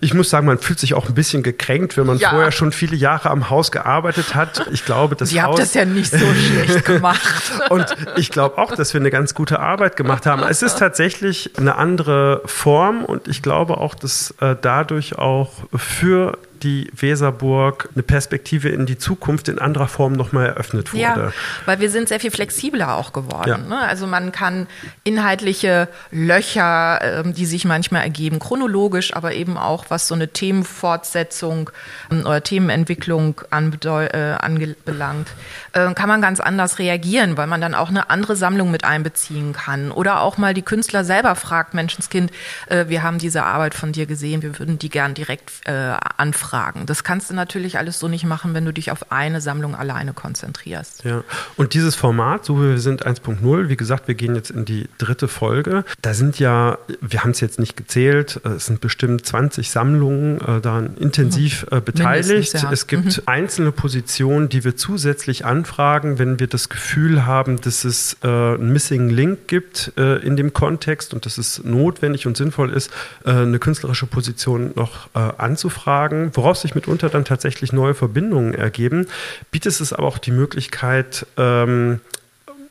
ich 0.00 0.14
muss 0.14 0.30
sagen, 0.30 0.46
man 0.46 0.58
fühlt 0.58 0.78
sich 0.78 0.94
auch 0.94 1.08
ein 1.08 1.14
bisschen 1.14 1.42
gekränkt, 1.42 1.96
wenn 1.96 2.06
man 2.06 2.18
ja. 2.18 2.30
vorher 2.30 2.52
schon 2.52 2.72
viele 2.72 2.96
Jahre 2.96 3.21
am 3.30 3.50
Haus 3.50 3.70
gearbeitet 3.70 4.34
hat. 4.34 4.66
Ich 4.72 4.84
glaube, 4.84 5.16
das 5.16 5.30
Sie 5.30 5.42
Haus... 5.42 5.58
das 5.58 5.74
ja 5.74 5.84
nicht 5.84 6.10
so 6.10 6.18
schlecht 6.18 6.84
gemacht. 6.86 7.22
Und 7.70 7.86
ich 8.16 8.30
glaube 8.30 8.58
auch, 8.58 8.72
dass 8.74 8.92
wir 8.94 9.00
eine 9.00 9.10
ganz 9.10 9.34
gute 9.34 9.60
Arbeit 9.60 9.96
gemacht 9.96 10.26
haben. 10.26 10.42
Es 10.42 10.62
ist 10.62 10.78
tatsächlich 10.78 11.50
eine 11.56 11.76
andere 11.76 12.42
Form 12.46 13.04
und 13.04 13.28
ich 13.28 13.42
glaube 13.42 13.78
auch, 13.78 13.94
dass 13.94 14.34
äh, 14.40 14.56
dadurch 14.60 15.18
auch 15.18 15.50
für 15.74 16.38
die 16.62 16.90
Weserburg 16.94 17.88
eine 17.94 18.02
Perspektive 18.02 18.68
in 18.68 18.86
die 18.86 18.98
Zukunft 18.98 19.48
in 19.48 19.58
anderer 19.58 19.88
Form 19.88 20.12
nochmal 20.12 20.46
eröffnet 20.46 20.92
wurde. 20.92 21.02
Ja, 21.02 21.32
weil 21.66 21.80
wir 21.80 21.90
sind 21.90 22.08
sehr 22.08 22.20
viel 22.20 22.30
flexibler 22.30 22.96
auch 22.96 23.12
geworden. 23.12 23.48
Ja. 23.48 23.58
Ne? 23.58 23.78
Also 23.78 24.06
man 24.06 24.32
kann 24.32 24.68
inhaltliche 25.04 25.88
Löcher, 26.10 27.00
ähm, 27.02 27.34
die 27.34 27.46
sich 27.46 27.64
manchmal 27.64 28.02
ergeben, 28.02 28.38
chronologisch, 28.38 29.14
aber 29.14 29.34
eben 29.34 29.56
auch 29.58 29.86
was 29.88 30.08
so 30.08 30.14
eine 30.14 30.28
Themenfortsetzung 30.28 31.70
ähm, 32.10 32.20
oder 32.20 32.42
Themenentwicklung 32.42 33.40
äh, 33.50 34.16
anbelangt, 34.16 35.28
äh, 35.72 35.92
kann 35.94 36.08
man 36.08 36.22
ganz 36.22 36.40
anders 36.40 36.78
reagieren, 36.78 37.36
weil 37.36 37.46
man 37.46 37.60
dann 37.60 37.74
auch 37.74 37.88
eine 37.88 38.10
andere 38.10 38.36
Sammlung 38.36 38.70
mit 38.70 38.84
einbeziehen 38.84 39.52
kann. 39.52 39.90
Oder 39.90 40.20
auch 40.20 40.38
mal 40.38 40.54
die 40.54 40.62
Künstler 40.62 41.04
selber 41.04 41.34
fragt, 41.34 41.74
Menschenskind, 41.74 42.30
äh, 42.68 42.86
wir 42.88 43.02
haben 43.02 43.18
diese 43.18 43.42
Arbeit 43.42 43.74
von 43.74 43.92
dir 43.92 44.06
gesehen, 44.06 44.42
wir 44.42 44.58
würden 44.58 44.78
die 44.78 44.88
gern 44.88 45.14
direkt 45.14 45.52
anfragen 45.64 46.51
Fragen. 46.52 46.84
Das 46.84 47.02
kannst 47.02 47.30
du 47.30 47.34
natürlich 47.34 47.78
alles 47.78 47.98
so 47.98 48.08
nicht 48.08 48.26
machen, 48.26 48.52
wenn 48.52 48.66
du 48.66 48.74
dich 48.74 48.90
auf 48.90 49.10
eine 49.10 49.40
Sammlung 49.40 49.74
alleine 49.74 50.12
konzentrierst. 50.12 51.02
Ja, 51.02 51.24
und 51.56 51.72
dieses 51.72 51.94
Format, 51.94 52.44
so 52.44 52.58
wie 52.58 52.68
wir 52.72 52.78
sind 52.78 53.06
1.0, 53.06 53.70
wie 53.70 53.76
gesagt, 53.78 54.06
wir 54.06 54.14
gehen 54.14 54.34
jetzt 54.34 54.50
in 54.50 54.66
die 54.66 54.86
dritte 54.98 55.28
Folge. 55.28 55.86
Da 56.02 56.12
sind 56.12 56.38
ja, 56.38 56.76
wir 57.00 57.22
haben 57.22 57.30
es 57.30 57.40
jetzt 57.40 57.58
nicht 57.58 57.74
gezählt, 57.74 58.38
äh, 58.44 58.50
es 58.50 58.66
sind 58.66 58.82
bestimmt 58.82 59.24
20 59.24 59.70
Sammlungen 59.70 60.42
äh, 60.42 60.60
daran 60.60 60.94
intensiv 60.98 61.64
mhm. 61.70 61.78
äh, 61.78 61.80
beteiligt. 61.80 62.52
Ja. 62.52 62.70
Es 62.70 62.86
gibt 62.86 63.16
mhm. 63.16 63.22
einzelne 63.24 63.72
Positionen, 63.72 64.50
die 64.50 64.62
wir 64.62 64.76
zusätzlich 64.76 65.46
anfragen, 65.46 66.18
wenn 66.18 66.38
wir 66.38 66.48
das 66.48 66.68
Gefühl 66.68 67.24
haben, 67.24 67.62
dass 67.62 67.84
es 67.84 68.18
äh, 68.22 68.26
einen 68.26 68.74
Missing 68.74 69.08
Link 69.08 69.48
gibt 69.48 69.94
äh, 69.96 70.18
in 70.18 70.36
dem 70.36 70.52
Kontext 70.52 71.14
und 71.14 71.24
dass 71.24 71.38
es 71.38 71.64
notwendig 71.64 72.26
und 72.26 72.36
sinnvoll 72.36 72.74
ist, 72.74 72.90
äh, 73.24 73.30
eine 73.30 73.58
künstlerische 73.58 74.04
Position 74.04 74.72
noch 74.74 75.08
anzufragen 75.14 76.30
woraus 76.42 76.62
sich 76.62 76.74
mitunter 76.74 77.08
dann 77.08 77.24
tatsächlich 77.24 77.72
neue 77.72 77.94
Verbindungen 77.94 78.54
ergeben, 78.54 79.06
bietet 79.50 79.80
es 79.80 79.92
aber 79.92 80.08
auch 80.08 80.18
die 80.18 80.32
Möglichkeit, 80.32 81.26
ähm, 81.36 82.00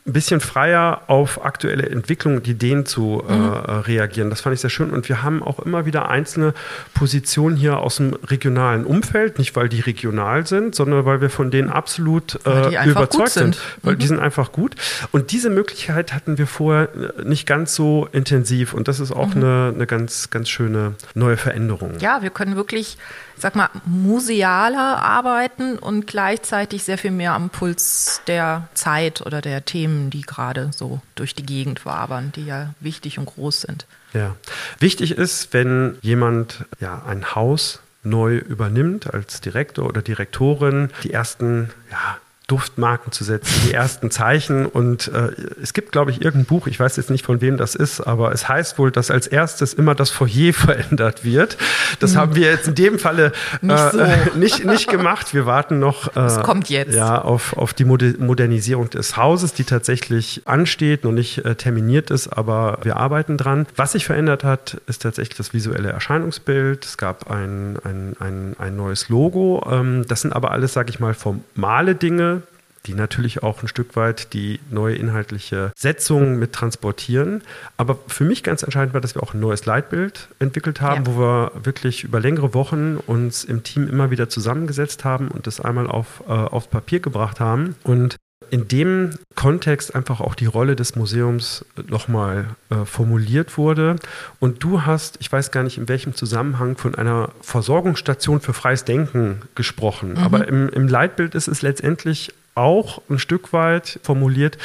ein 0.07 0.13
bisschen 0.13 0.39
freier 0.39 1.03
auf 1.07 1.45
aktuelle 1.45 1.87
Entwicklungen 1.87 2.39
und 2.39 2.47
Ideen 2.47 2.87
zu 2.87 3.23
äh, 3.29 3.33
mhm. 3.33 3.53
reagieren. 3.81 4.29
Das 4.31 4.41
fand 4.41 4.55
ich 4.55 4.61
sehr 4.61 4.71
schön. 4.71 4.89
Und 4.89 5.07
wir 5.09 5.21
haben 5.21 5.43
auch 5.43 5.59
immer 5.59 5.85
wieder 5.85 6.09
einzelne 6.09 6.55
Positionen 6.95 7.55
hier 7.55 7.77
aus 7.77 7.97
dem 7.97 8.13
regionalen 8.25 8.83
Umfeld, 8.85 9.37
nicht 9.37 9.55
weil 9.55 9.69
die 9.69 9.79
regional 9.79 10.47
sind, 10.47 10.73
sondern 10.73 11.05
weil 11.05 11.21
wir 11.21 11.29
von 11.29 11.51
denen 11.51 11.69
absolut 11.69 12.39
äh, 12.47 12.89
überzeugt 12.89 13.29
sind. 13.29 13.55
sind. 13.55 13.63
Weil 13.83 13.93
mhm. 13.93 13.99
die 13.99 14.07
sind 14.07 14.19
einfach 14.19 14.51
gut. 14.51 14.75
Und 15.11 15.31
diese 15.31 15.51
Möglichkeit 15.51 16.13
hatten 16.13 16.39
wir 16.39 16.47
vorher 16.47 16.89
äh, 16.95 17.23
nicht 17.23 17.45
ganz 17.45 17.75
so 17.75 18.07
intensiv. 18.11 18.73
Und 18.73 18.87
das 18.87 18.99
ist 18.99 19.11
auch 19.11 19.35
mhm. 19.35 19.43
eine, 19.43 19.71
eine 19.75 19.85
ganz, 19.85 20.31
ganz 20.31 20.49
schöne 20.49 20.95
neue 21.13 21.37
Veränderung. 21.37 21.99
Ja, 21.99 22.23
wir 22.23 22.31
können 22.31 22.55
wirklich 22.55 22.97
sag 23.41 23.55
mal, 23.55 23.69
musealer 23.85 25.01
arbeiten 25.01 25.77
und 25.77 26.05
gleichzeitig 26.05 26.83
sehr 26.83 26.97
viel 26.97 27.11
mehr 27.11 27.33
am 27.33 27.49
Puls 27.49 28.21
der 28.27 28.69
Zeit 28.73 29.21
oder 29.21 29.41
der 29.41 29.65
Themen, 29.65 30.11
die 30.11 30.21
gerade 30.21 30.69
so 30.73 31.01
durch 31.15 31.33
die 31.33 31.45
Gegend 31.45 31.85
wabern, 31.85 32.31
die 32.35 32.45
ja 32.45 32.73
wichtig 32.79 33.17
und 33.17 33.25
groß 33.25 33.61
sind. 33.61 33.85
Ja. 34.13 34.35
Wichtig 34.79 35.11
ist, 35.11 35.53
wenn 35.53 35.97
jemand 36.01 36.65
ja 36.79 37.01
ein 37.07 37.33
Haus 37.35 37.79
neu 38.03 38.37
übernimmt 38.37 39.11
als 39.11 39.41
Direktor 39.41 39.87
oder 39.87 40.01
Direktorin, 40.01 40.89
die 41.03 41.11
ersten 41.11 41.71
ja, 41.89 42.17
Duftmarken 42.47 43.13
zu 43.13 43.23
setzen, 43.23 43.61
die 43.65 43.73
ersten 43.73 44.11
Zeichen. 44.11 44.65
Und 44.65 45.07
äh, 45.07 45.31
es 45.61 45.73
gibt, 45.73 45.93
glaube 45.93 46.11
ich, 46.11 46.21
irgendein 46.21 46.45
Buch, 46.45 46.67
ich 46.67 46.79
weiß 46.79 46.97
jetzt 46.97 47.09
nicht, 47.09 47.25
von 47.25 47.39
wem 47.39 47.55
das 47.55 47.75
ist, 47.75 48.01
aber 48.01 48.33
es 48.33 48.49
heißt 48.49 48.77
wohl, 48.77 48.91
dass 48.91 49.09
als 49.09 49.27
erstes 49.27 49.73
immer 49.73 49.95
das 49.95 50.09
Foyer 50.09 50.53
verändert 50.53 51.23
wird. 51.23 51.57
Das 51.99 52.13
mhm. 52.13 52.17
haben 52.17 52.35
wir 52.35 52.49
jetzt 52.51 52.67
in 52.67 52.75
dem 52.75 52.99
Falle 52.99 53.31
äh, 53.61 53.65
nicht, 53.65 53.91
so. 53.91 53.97
nicht, 54.37 54.65
nicht, 54.65 54.89
gemacht. 54.89 55.33
Wir 55.33 55.45
warten 55.45 55.79
noch 55.79 56.15
äh, 56.15 56.41
kommt 56.43 56.69
jetzt. 56.69 56.93
Ja, 56.93 57.21
auf, 57.21 57.55
auf 57.55 57.73
die 57.73 57.85
Modernisierung 57.85 58.89
des 58.89 59.15
Hauses, 59.15 59.53
die 59.53 59.63
tatsächlich 59.63 60.41
ansteht, 60.45 61.05
noch 61.05 61.13
nicht 61.13 61.45
äh, 61.45 61.55
terminiert 61.55 62.11
ist, 62.11 62.27
aber 62.27 62.79
wir 62.83 62.97
arbeiten 62.97 63.37
dran. 63.37 63.65
Was 63.77 63.93
sich 63.93 64.05
verändert 64.05 64.43
hat, 64.43 64.81
ist 64.87 65.03
tatsächlich 65.03 65.37
das 65.37 65.53
visuelle 65.53 65.89
Erscheinungsbild. 65.89 66.83
Es 66.83 66.97
gab 66.97 67.31
ein, 67.31 67.77
ein, 67.83 68.15
ein, 68.19 68.55
ein 68.59 68.75
neues 68.75 69.07
Logo. 69.07 69.65
Ähm, 69.71 70.05
das 70.07 70.21
sind 70.21 70.33
aber 70.33 70.51
alles, 70.51 70.73
sage 70.73 70.89
ich 70.89 70.99
mal, 70.99 71.13
formale 71.13 71.95
Dinge, 71.95 72.40
die 72.85 72.93
natürlich 72.93 73.43
auch 73.43 73.61
ein 73.61 73.67
Stück 73.67 73.95
weit 73.95 74.33
die 74.33 74.59
neue 74.69 74.95
inhaltliche 74.95 75.71
Setzung 75.75 76.37
mit 76.37 76.53
transportieren. 76.53 77.43
Aber 77.77 77.99
für 78.07 78.23
mich 78.23 78.43
ganz 78.43 78.63
entscheidend 78.63 78.93
war, 78.93 79.01
dass 79.01 79.15
wir 79.15 79.23
auch 79.23 79.33
ein 79.33 79.39
neues 79.39 79.65
Leitbild 79.65 80.29
entwickelt 80.39 80.81
haben, 80.81 81.05
ja. 81.05 81.11
wo 81.11 81.19
wir 81.19 81.51
wirklich 81.63 82.03
über 82.03 82.19
längere 82.19 82.53
Wochen 82.53 82.97
uns 82.97 83.43
im 83.43 83.63
Team 83.63 83.87
immer 83.87 84.11
wieder 84.11 84.29
zusammengesetzt 84.29 85.05
haben 85.05 85.27
und 85.27 85.47
das 85.47 85.59
einmal 85.59 85.87
auf, 85.87 86.23
äh, 86.27 86.31
aufs 86.31 86.67
Papier 86.67 86.99
gebracht 86.99 87.39
haben. 87.39 87.75
Und 87.83 88.17
in 88.51 88.67
dem 88.67 89.11
Kontext 89.35 89.95
einfach 89.95 90.19
auch 90.19 90.35
die 90.35 90.45
Rolle 90.45 90.75
des 90.75 90.95
Museums 90.97 91.65
nochmal 91.87 92.47
äh, 92.69 92.85
formuliert 92.85 93.57
wurde. 93.57 93.95
Und 94.39 94.61
du 94.61 94.85
hast, 94.85 95.17
ich 95.21 95.31
weiß 95.31 95.51
gar 95.51 95.63
nicht 95.63 95.77
in 95.77 95.87
welchem 95.87 96.13
Zusammenhang, 96.15 96.77
von 96.77 96.93
einer 96.93 97.29
Versorgungsstation 97.41 98.41
für 98.41 98.53
freies 98.53 98.83
Denken 98.83 99.41
gesprochen. 99.55 100.11
Mhm. 100.11 100.17
Aber 100.17 100.47
im, 100.49 100.67
im 100.67 100.89
Leitbild 100.89 101.33
ist 101.33 101.47
es 101.47 101.61
letztendlich 101.61 102.33
auch 102.53 103.01
ein 103.09 103.19
Stück 103.19 103.53
weit 103.53 103.99
formuliert, 104.03 104.57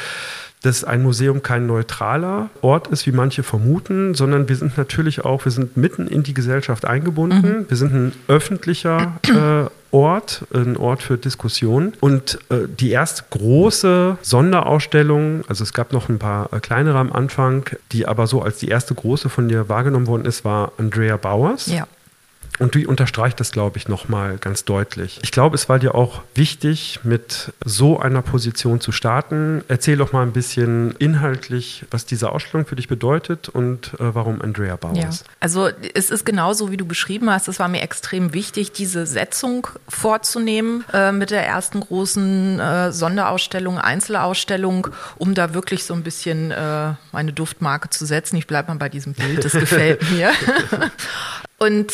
dass 0.61 0.83
ein 0.83 1.03
Museum 1.03 1.43
kein 1.43 1.67
neutraler 1.67 2.49
Ort 2.61 2.87
ist, 2.87 3.05
wie 3.05 3.11
manche 3.11 3.43
vermuten, 3.43 4.15
sondern 4.15 4.49
wir 4.49 4.55
sind 4.55 4.77
natürlich 4.77 5.23
auch, 5.23 5.45
wir 5.45 5.51
sind 5.51 5.77
mitten 5.77 6.07
in 6.07 6.23
die 6.23 6.33
Gesellschaft 6.33 6.85
eingebunden. 6.85 7.41
Mhm. 7.41 7.65
Wir 7.69 7.77
sind 7.77 7.93
ein 7.93 8.11
öffentlicher 8.27 9.13
äh, 9.27 9.69
Ort, 9.95 10.45
ein 10.53 10.75
Ort 10.75 11.03
für 11.03 11.17
Diskussionen. 11.17 11.93
Und 11.99 12.39
äh, 12.49 12.67
die 12.67 12.91
erste 12.91 13.23
große 13.29 14.17
Sonderausstellung, 14.21 15.43
also 15.47 15.63
es 15.63 15.73
gab 15.73 15.93
noch 15.93 16.09
ein 16.09 16.19
paar 16.19 16.51
äh, 16.51 16.59
kleinere 16.59 16.97
am 16.97 17.13
Anfang, 17.13 17.69
die 17.91 18.07
aber 18.07 18.27
so 18.27 18.41
als 18.41 18.57
die 18.57 18.67
erste 18.67 18.95
große 18.95 19.29
von 19.29 19.47
dir 19.47 19.69
wahrgenommen 19.69 20.07
worden 20.07 20.25
ist, 20.25 20.43
war 20.43 20.71
Andrea 20.77 21.17
Bauers. 21.17 21.67
Ja. 21.67 21.87
Und 22.59 22.75
du 22.75 22.87
unterstreicht 22.87 23.39
das, 23.39 23.51
glaube 23.51 23.77
ich, 23.77 23.87
nochmal 23.87 24.37
ganz 24.37 24.65
deutlich. 24.65 25.19
Ich 25.21 25.31
glaube, 25.31 25.55
es 25.55 25.69
war 25.69 25.79
dir 25.79 25.95
auch 25.95 26.21
wichtig, 26.33 26.99
mit 27.03 27.53
so 27.63 27.99
einer 27.99 28.21
Position 28.21 28.81
zu 28.81 28.91
starten. 28.91 29.63
Erzähl 29.67 29.97
doch 29.97 30.11
mal 30.11 30.23
ein 30.23 30.31
bisschen 30.31 30.95
inhaltlich, 30.97 31.85
was 31.91 32.05
diese 32.05 32.31
Ausstellung 32.31 32.65
für 32.65 32.75
dich 32.75 32.87
bedeutet 32.87 33.49
und 33.49 33.93
äh, 33.95 34.15
warum 34.15 34.41
Andrea 34.41 34.75
Bauers. 34.75 34.97
Ja. 34.97 35.09
Also 35.39 35.69
es 35.93 36.09
ist 36.09 36.25
genauso, 36.25 36.71
wie 36.71 36.77
du 36.77 36.85
beschrieben 36.85 37.29
hast. 37.29 37.47
Es 37.47 37.59
war 37.59 37.67
mir 37.67 37.81
extrem 37.81 38.33
wichtig, 38.33 38.71
diese 38.71 39.05
Setzung 39.05 39.67
vorzunehmen 39.87 40.83
äh, 40.93 41.11
mit 41.11 41.31
der 41.31 41.45
ersten 41.45 41.81
großen 41.81 42.59
äh, 42.59 42.91
Sonderausstellung, 42.91 43.77
Einzelausstellung, 43.77 44.87
um 45.17 45.35
da 45.35 45.53
wirklich 45.53 45.83
so 45.83 45.93
ein 45.93 46.03
bisschen 46.03 46.51
äh, 46.51 46.93
meine 47.11 47.33
Duftmarke 47.33 47.89
zu 47.89 48.05
setzen. 48.05 48.37
Ich 48.37 48.47
bleibe 48.47 48.69
mal 48.69 48.77
bei 48.77 48.89
diesem 48.89 49.13
Bild, 49.13 49.45
das 49.45 49.51
gefällt 49.51 50.09
mir. 50.11 50.31
Und 51.59 51.91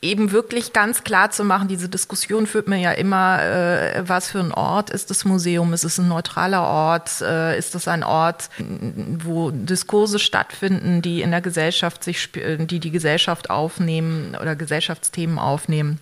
eben 0.00 0.30
wirklich 0.32 0.72
ganz 0.72 1.02
klar 1.04 1.30
zu 1.30 1.44
machen, 1.44 1.68
diese 1.68 1.88
Diskussion 1.88 2.46
führt 2.46 2.68
mir 2.68 2.78
ja 2.78 2.92
immer, 2.92 3.42
äh, 3.42 4.02
was 4.08 4.30
für 4.30 4.38
ein 4.38 4.52
Ort 4.52 4.90
ist 4.90 5.10
das 5.10 5.24
Museum? 5.24 5.72
Ist 5.72 5.84
es 5.84 5.98
ein 5.98 6.08
neutraler 6.08 6.62
Ort? 6.62 7.20
Äh, 7.20 7.58
ist 7.58 7.74
es 7.74 7.88
ein 7.88 8.04
Ort, 8.04 8.48
wo 8.58 9.50
Diskurse 9.50 10.18
stattfinden, 10.18 11.02
die 11.02 11.22
in 11.22 11.30
der 11.30 11.40
Gesellschaft 11.40 12.04
sich, 12.04 12.30
die 12.32 12.80
die 12.80 12.90
Gesellschaft 12.90 13.50
aufnehmen 13.50 14.36
oder 14.40 14.54
Gesellschaftsthemen 14.54 15.38
aufnehmen? 15.38 16.00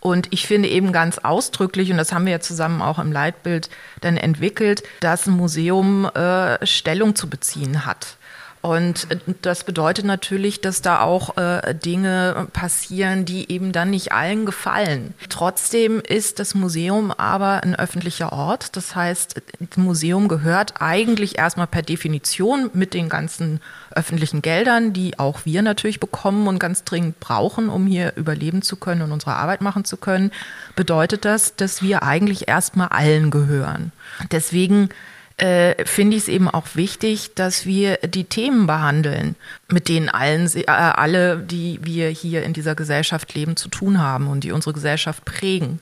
Und 0.00 0.28
ich 0.32 0.46
finde 0.46 0.68
eben 0.68 0.92
ganz 0.92 1.16
ausdrücklich, 1.16 1.90
und 1.90 1.96
das 1.96 2.12
haben 2.12 2.26
wir 2.26 2.32
ja 2.32 2.40
zusammen 2.40 2.82
auch 2.82 2.98
im 2.98 3.10
Leitbild 3.10 3.70
dann 4.02 4.18
entwickelt, 4.18 4.82
dass 5.00 5.26
ein 5.26 5.32
Museum 5.32 6.04
äh, 6.14 6.64
Stellung 6.66 7.14
zu 7.16 7.30
beziehen 7.30 7.86
hat. 7.86 8.18
Und 8.64 9.10
äh, 9.10 9.18
das 9.42 9.64
bedeutet 9.64 10.06
natürlich, 10.06 10.62
dass 10.62 10.80
da 10.80 11.02
auch 11.02 11.36
äh, 11.36 11.74
Dinge 11.74 12.48
passieren, 12.54 13.26
die 13.26 13.52
eben 13.52 13.72
dann 13.72 13.90
nicht 13.90 14.12
allen 14.12 14.46
gefallen. 14.46 15.12
Trotzdem 15.28 16.00
ist 16.00 16.38
das 16.38 16.54
Museum 16.54 17.10
aber 17.10 17.62
ein 17.62 17.74
öffentlicher 17.74 18.32
Ort. 18.32 18.74
Das 18.74 18.96
heißt, 18.96 19.42
das 19.60 19.76
Museum 19.76 20.28
gehört 20.28 20.80
eigentlich 20.80 21.36
erstmal 21.36 21.66
per 21.66 21.82
Definition 21.82 22.70
mit 22.72 22.94
den 22.94 23.10
ganzen 23.10 23.60
öffentlichen 23.90 24.40
Geldern, 24.40 24.94
die 24.94 25.18
auch 25.18 25.40
wir 25.44 25.60
natürlich 25.60 26.00
bekommen 26.00 26.48
und 26.48 26.58
ganz 26.58 26.84
dringend 26.84 27.20
brauchen, 27.20 27.68
um 27.68 27.86
hier 27.86 28.14
überleben 28.16 28.62
zu 28.62 28.76
können 28.76 29.02
und 29.02 29.12
unsere 29.12 29.34
Arbeit 29.34 29.60
machen 29.60 29.84
zu 29.84 29.98
können, 29.98 30.30
bedeutet 30.74 31.26
das, 31.26 31.54
dass 31.54 31.82
wir 31.82 32.02
eigentlich 32.02 32.48
erstmal 32.48 32.88
allen 32.88 33.30
gehören. 33.30 33.92
Deswegen 34.32 34.88
äh, 35.36 35.84
finde 35.84 36.16
ich 36.16 36.24
es 36.24 36.28
eben 36.28 36.48
auch 36.48 36.66
wichtig, 36.74 37.34
dass 37.34 37.66
wir 37.66 37.96
die 37.98 38.24
Themen 38.24 38.66
behandeln, 38.66 39.34
mit 39.68 39.88
denen 39.88 40.08
allen, 40.08 40.48
äh, 40.54 40.66
alle, 40.66 41.38
die 41.38 41.80
wir 41.82 42.08
hier 42.08 42.44
in 42.44 42.52
dieser 42.52 42.74
Gesellschaft 42.74 43.34
leben, 43.34 43.56
zu 43.56 43.68
tun 43.68 44.00
haben 44.00 44.28
und 44.28 44.44
die 44.44 44.52
unsere 44.52 44.72
Gesellschaft 44.72 45.24
prägen. 45.24 45.80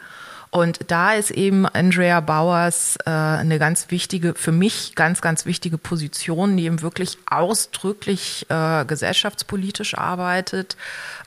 Und 0.55 0.81
da 0.89 1.15
ist 1.15 1.31
eben 1.31 1.65
Andrea 1.65 2.21
Bauers 2.21 2.99
äh, 3.07 3.11
eine 3.11 3.59
ganz 3.59 3.87
wichtige, 3.89 4.35
für 4.35 4.53
mich 4.53 4.95
ganz, 4.95 5.23
ganz 5.23 5.47
wichtige 5.47 5.79
Position, 5.79 6.59
die 6.59 6.67
eben 6.67 6.83
wirklich 6.83 7.17
ausdrücklich 7.25 8.45
äh, 8.51 8.85
gesellschaftspolitisch 8.85 9.97
arbeitet, 9.97 10.77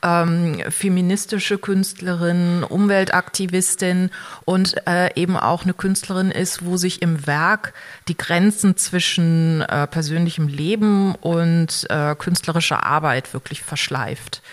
ähm, 0.03 0.61
feministische 0.69 1.57
Künstlerin, 1.57 2.63
Umweltaktivistin 2.63 4.11
und 4.45 4.75
äh, 4.87 5.11
eben 5.15 5.37
auch 5.37 5.63
eine 5.63 5.73
Künstlerin 5.73 6.29
ist, 6.29 6.63
wo 6.63 6.77
sich 6.77 7.01
im 7.01 7.25
Werk 7.25 7.73
die 8.07 8.17
Grenzen 8.17 8.77
zwischen 8.77 9.61
äh, 9.61 9.87
persönlichem 9.87 10.47
Leben 10.47 11.15
und 11.15 11.87
äh, 11.89 12.13
künstlerischer 12.13 12.85
Arbeit 12.85 13.33
wirklich 13.33 13.63
verschleift. 13.63 14.43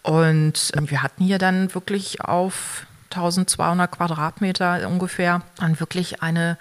Und 0.00 0.72
äh, 0.74 0.90
wir 0.90 1.02
hatten 1.02 1.24
hier 1.24 1.38
dann 1.38 1.74
wirklich 1.74 2.22
auf 2.22 2.86
1200 3.16 3.90
Quadratmeter 3.90 4.88
ungefähr, 4.88 5.42
dann 5.58 5.78
wirklich 5.80 6.22
eine 6.22 6.58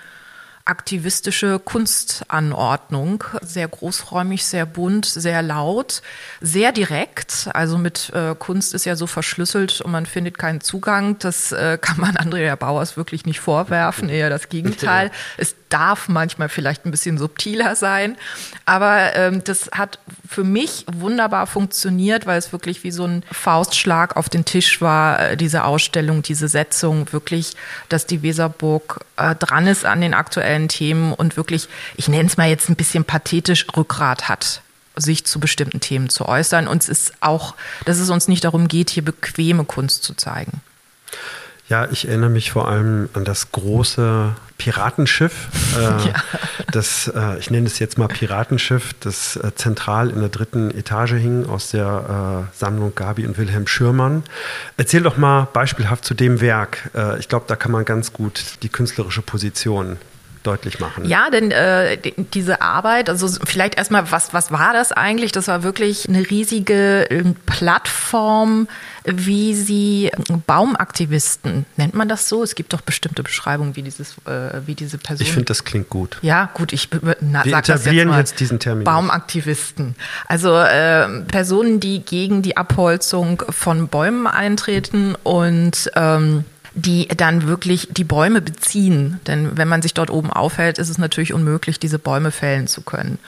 aktivistische 0.65 1.59
Kunstanordnung. 1.59 3.23
Sehr 3.41 3.67
großräumig, 3.67 4.45
sehr 4.45 4.65
bunt, 4.65 5.05
sehr 5.05 5.41
laut, 5.41 6.01
sehr 6.39 6.71
direkt. 6.71 7.49
Also 7.53 7.77
mit 7.77 8.11
äh, 8.13 8.33
Kunst 8.37 8.73
ist 8.73 8.85
ja 8.85 8.95
so 8.95 9.05
verschlüsselt 9.05 9.81
und 9.81 9.91
man 9.91 10.05
findet 10.05 10.37
keinen 10.37 10.61
Zugang. 10.61 11.19
Das 11.19 11.51
äh, 11.51 11.77
kann 11.81 11.99
man 11.99 12.15
Andrea 12.15 12.55
Bauers 12.55 12.95
wirklich 12.95 13.25
nicht 13.25 13.41
vorwerfen, 13.41 14.07
eher 14.07 14.29
das 14.29 14.47
Gegenteil. 14.49 15.11
Es 15.37 15.55
darf 15.67 16.07
manchmal 16.07 16.49
vielleicht 16.49 16.85
ein 16.85 16.91
bisschen 16.91 17.17
subtiler 17.17 17.75
sein, 17.75 18.15
aber 18.65 19.15
ähm, 19.15 19.43
das 19.43 19.71
hat 19.73 19.97
für 20.29 20.43
mich 20.43 20.85
wunderbar 20.91 21.47
funktioniert, 21.47 22.27
weil 22.27 22.37
es 22.37 22.51
wirklich 22.51 22.83
wie 22.83 22.91
so 22.91 23.05
ein 23.05 23.23
Faustschlag 23.31 24.15
auf 24.15 24.29
den 24.29 24.45
Tisch 24.45 24.81
war, 24.81 25.19
äh, 25.19 25.37
diese 25.37 25.63
Ausstellung, 25.63 26.21
diese 26.21 26.47
Setzung, 26.47 27.11
wirklich, 27.11 27.55
dass 27.89 28.05
die 28.05 28.21
Weserburg 28.21 29.03
äh, 29.17 29.33
dran 29.35 29.65
ist 29.65 29.83
an 29.83 29.99
den 29.99 30.13
aktuellen 30.13 30.52
Themen 30.67 31.13
und 31.13 31.37
wirklich, 31.37 31.67
ich 31.95 32.07
nenne 32.07 32.25
es 32.25 32.37
mal 32.37 32.49
jetzt 32.49 32.69
ein 32.69 32.75
bisschen 32.75 33.05
pathetisch, 33.05 33.65
Rückgrat 33.75 34.29
hat 34.29 34.61
sich 34.95 35.25
zu 35.25 35.39
bestimmten 35.39 35.79
Themen 35.79 36.09
zu 36.09 36.27
äußern. 36.27 36.67
Und 36.67 36.83
es 36.83 36.89
ist 36.89 37.13
auch, 37.19 37.55
dass 37.85 37.99
es 37.99 38.09
uns 38.09 38.27
nicht 38.27 38.43
darum 38.43 38.67
geht, 38.67 38.89
hier 38.89 39.03
bequeme 39.03 39.65
Kunst 39.65 40.03
zu 40.03 40.13
zeigen. 40.13 40.61
Ja, 41.69 41.87
ich 41.89 42.07
erinnere 42.07 42.29
mich 42.29 42.51
vor 42.51 42.67
allem 42.67 43.09
an 43.13 43.23
das 43.23 43.51
große 43.51 44.35
Piratenschiff. 44.57 45.47
Äh, 45.73 45.79
ja. 45.79 46.13
Das, 46.71 47.07
äh, 47.07 47.39
ich 47.39 47.49
nenne 47.49 47.65
es 47.65 47.79
jetzt 47.79 47.97
mal 47.97 48.07
Piratenschiff, 48.07 48.93
das 48.99 49.37
äh, 49.37 49.55
zentral 49.55 50.11
in 50.11 50.19
der 50.19 50.29
dritten 50.29 50.69
Etage 50.69 51.13
hing 51.13 51.47
aus 51.47 51.71
der 51.71 52.45
äh, 52.53 52.55
Sammlung 52.55 52.93
Gabi 52.93 53.25
und 53.25 53.39
Wilhelm 53.39 53.65
Schürmann. 53.65 54.21
Erzähl 54.77 55.01
doch 55.01 55.17
mal 55.17 55.47
beispielhaft 55.51 56.05
zu 56.05 56.13
dem 56.13 56.41
Werk. 56.41 56.91
Äh, 56.93 57.17
ich 57.17 57.27
glaube, 57.27 57.45
da 57.47 57.55
kann 57.55 57.71
man 57.71 57.85
ganz 57.85 58.13
gut 58.13 58.59
die 58.61 58.69
künstlerische 58.69 59.23
Position 59.23 59.97
deutlich 60.43 60.79
machen. 60.79 61.05
Ja, 61.05 61.29
denn 61.29 61.51
äh, 61.51 61.97
diese 62.33 62.61
Arbeit, 62.61 63.09
also 63.09 63.27
vielleicht 63.43 63.75
erstmal, 63.75 64.11
was, 64.11 64.33
was 64.33 64.51
war 64.51 64.73
das 64.73 64.91
eigentlich? 64.91 65.31
Das 65.31 65.47
war 65.47 65.63
wirklich 65.63 66.07
eine 66.07 66.29
riesige 66.29 67.07
ähm, 67.09 67.35
Plattform, 67.45 68.67
wie 69.05 69.53
sie 69.53 70.11
Baumaktivisten, 70.47 71.65
nennt 71.75 71.93
man 71.93 72.07
das 72.07 72.29
so? 72.29 72.43
Es 72.43 72.55
gibt 72.55 72.73
doch 72.73 72.81
bestimmte 72.81 73.23
Beschreibungen, 73.23 73.75
wie, 73.75 73.81
dieses, 73.81 74.15
äh, 74.25 74.61
wie 74.65 74.75
diese 74.75 74.97
Person. 74.97 75.25
Ich 75.25 75.33
finde, 75.33 75.45
das 75.45 75.63
klingt 75.63 75.89
gut. 75.89 76.17
Ja, 76.21 76.49
gut, 76.53 76.71
ich 76.73 76.89
na, 77.19 77.43
Wir 77.43 77.51
sag 77.51 77.65
das 77.65 77.85
jetzt, 77.85 78.07
mal. 78.07 78.19
jetzt 78.19 78.39
diesen 78.39 78.59
Termin. 78.59 78.85
Baumaktivisten. 78.85 79.95
Also 80.27 80.57
äh, 80.57 81.21
Personen, 81.27 81.79
die 81.79 81.99
gegen 81.99 82.41
die 82.41 82.55
Abholzung 82.55 83.43
von 83.49 83.87
Bäumen 83.87 84.27
eintreten 84.27 85.15
und 85.23 85.91
ähm, 85.95 86.45
die 86.75 87.07
dann 87.07 87.47
wirklich 87.47 87.89
die 87.91 88.03
Bäume 88.03 88.41
beziehen. 88.41 89.19
Denn 89.27 89.57
wenn 89.57 89.67
man 89.67 89.81
sich 89.81 89.93
dort 89.93 90.09
oben 90.09 90.31
aufhält, 90.31 90.77
ist 90.77 90.89
es 90.89 90.97
natürlich 90.97 91.33
unmöglich, 91.33 91.79
diese 91.79 91.99
Bäume 91.99 92.31
fällen 92.31 92.67
zu 92.67 92.81
können. 92.81 93.19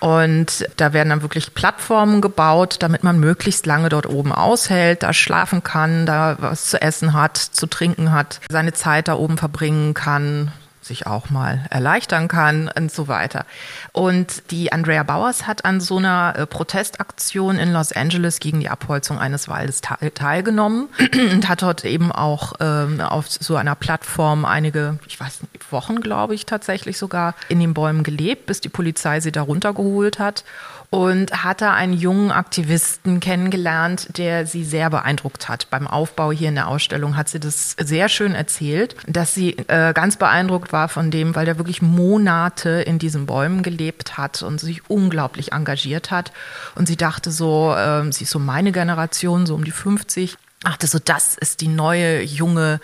Und 0.00 0.66
da 0.78 0.94
werden 0.94 1.10
dann 1.10 1.22
wirklich 1.22 1.52
Plattformen 1.52 2.22
gebaut, 2.22 2.76
damit 2.80 3.04
man 3.04 3.20
möglichst 3.20 3.66
lange 3.66 3.90
dort 3.90 4.06
oben 4.06 4.32
aushält, 4.32 5.02
da 5.02 5.12
schlafen 5.12 5.62
kann, 5.62 6.06
da 6.06 6.36
was 6.40 6.70
zu 6.70 6.80
essen 6.80 7.12
hat, 7.12 7.36
zu 7.36 7.66
trinken 7.66 8.10
hat, 8.10 8.40
seine 8.50 8.72
Zeit 8.72 9.08
da 9.08 9.14
oben 9.14 9.36
verbringen 9.36 9.92
kann, 9.92 10.52
sich 10.82 11.06
auch 11.06 11.30
mal 11.30 11.66
erleichtern 11.70 12.28
kann 12.28 12.70
und 12.74 12.90
so 12.90 13.08
weiter. 13.08 13.44
Und 13.92 14.50
die 14.50 14.72
Andrea 14.72 15.02
Bauers 15.02 15.46
hat 15.46 15.64
an 15.64 15.80
so 15.80 15.98
einer 15.98 16.34
äh, 16.36 16.46
Protestaktion 16.46 17.58
in 17.58 17.72
Los 17.72 17.92
Angeles 17.92 18.40
gegen 18.40 18.60
die 18.60 18.68
Abholzung 18.68 19.18
eines 19.18 19.48
Waldes 19.48 19.82
teilgenommen 20.14 20.88
und 21.32 21.48
hat 21.48 21.62
dort 21.62 21.84
eben 21.84 22.12
auch 22.12 22.54
ähm, 22.60 23.00
auf 23.00 23.28
so 23.28 23.56
einer 23.56 23.74
Plattform 23.74 24.44
einige, 24.44 24.98
ich 25.06 25.20
weiß 25.20 25.42
nicht, 25.42 25.72
Wochen, 25.72 26.00
glaube 26.00 26.34
ich, 26.34 26.46
tatsächlich 26.46 26.98
sogar 26.98 27.34
in 27.48 27.60
den 27.60 27.74
Bäumen 27.74 28.02
gelebt, 28.02 28.46
bis 28.46 28.60
die 28.60 28.68
Polizei 28.68 29.20
sie 29.20 29.32
da 29.32 29.42
runtergeholt 29.42 30.18
hat. 30.18 30.44
Und 30.90 31.44
hat 31.44 31.60
da 31.60 31.72
einen 31.72 31.92
jungen 31.92 32.32
Aktivisten 32.32 33.20
kennengelernt, 33.20 34.18
der 34.18 34.44
sie 34.44 34.64
sehr 34.64 34.90
beeindruckt 34.90 35.48
hat. 35.48 35.70
Beim 35.70 35.86
Aufbau 35.86 36.32
hier 36.32 36.48
in 36.48 36.56
der 36.56 36.66
Ausstellung 36.66 37.16
hat 37.16 37.28
sie 37.28 37.38
das 37.38 37.76
sehr 37.78 38.08
schön 38.08 38.34
erzählt, 38.34 38.96
dass 39.06 39.32
sie 39.32 39.56
äh, 39.68 39.92
ganz 39.92 40.16
beeindruckt 40.16 40.72
war 40.72 40.88
von 40.88 41.12
dem, 41.12 41.36
weil 41.36 41.46
der 41.46 41.58
wirklich 41.58 41.80
Monate 41.80 42.82
in 42.82 42.98
diesen 42.98 43.26
Bäumen 43.26 43.62
gelebt 43.62 44.18
hat 44.18 44.42
und 44.42 44.58
sich 44.60 44.90
unglaublich 44.90 45.52
engagiert 45.52 46.10
hat. 46.10 46.32
Und 46.74 46.86
sie 46.86 46.96
dachte 46.96 47.30
so, 47.30 47.72
äh, 47.72 48.10
sie 48.10 48.24
ist 48.24 48.30
so 48.30 48.40
meine 48.40 48.72
Generation, 48.72 49.46
so 49.46 49.54
um 49.54 49.62
die 49.62 49.70
50, 49.70 50.36
dachte 50.64 50.88
so, 50.88 50.98
das 50.98 51.36
ist 51.38 51.60
die 51.60 51.68
neue 51.68 52.20
junge 52.22 52.80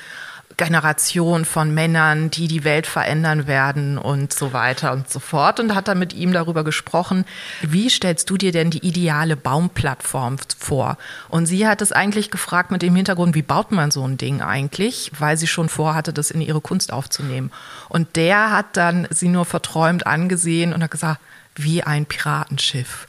Generation 0.56 1.44
von 1.44 1.74
Männern, 1.74 2.30
die 2.30 2.48
die 2.48 2.64
Welt 2.64 2.86
verändern 2.86 3.46
werden 3.46 3.98
und 3.98 4.32
so 4.32 4.52
weiter 4.52 4.92
und 4.92 5.10
so 5.10 5.20
fort. 5.20 5.60
Und 5.60 5.74
hat 5.74 5.88
dann 5.88 5.98
mit 5.98 6.14
ihm 6.14 6.32
darüber 6.32 6.64
gesprochen, 6.64 7.24
wie 7.62 7.90
stellst 7.90 8.30
du 8.30 8.36
dir 8.36 8.52
denn 8.52 8.70
die 8.70 8.86
ideale 8.86 9.36
Baumplattform 9.36 10.36
vor? 10.58 10.96
Und 11.28 11.46
sie 11.46 11.66
hat 11.66 11.82
es 11.82 11.92
eigentlich 11.92 12.30
gefragt 12.30 12.70
mit 12.70 12.82
dem 12.82 12.96
Hintergrund, 12.96 13.34
wie 13.34 13.42
baut 13.42 13.70
man 13.70 13.90
so 13.90 14.06
ein 14.06 14.16
Ding 14.16 14.40
eigentlich, 14.40 15.12
weil 15.18 15.36
sie 15.36 15.46
schon 15.46 15.68
vorhatte, 15.68 16.12
das 16.12 16.30
in 16.30 16.40
ihre 16.40 16.60
Kunst 16.60 16.92
aufzunehmen. 16.92 17.50
Und 17.88 18.16
der 18.16 18.50
hat 18.50 18.76
dann 18.76 19.06
sie 19.10 19.28
nur 19.28 19.44
verträumt 19.44 20.06
angesehen 20.06 20.72
und 20.72 20.82
hat 20.82 20.90
gesagt, 20.90 21.20
wie 21.56 21.82
ein 21.82 22.06
Piratenschiff. 22.06 23.06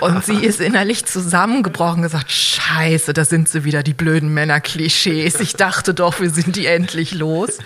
Und 0.00 0.24
sie 0.24 0.44
ist 0.44 0.60
innerlich 0.60 1.04
zusammengebrochen, 1.06 2.02
gesagt, 2.02 2.30
scheiße, 2.30 3.12
da 3.12 3.24
sind 3.24 3.48
sie 3.48 3.64
wieder, 3.64 3.82
die 3.82 3.94
blöden 3.94 4.32
Männer-Klischees. 4.34 5.40
Ich 5.40 5.54
dachte 5.54 5.94
doch, 5.94 6.20
wir 6.20 6.30
sind 6.30 6.56
die 6.56 6.66
endlich 6.66 7.14
los. 7.14 7.58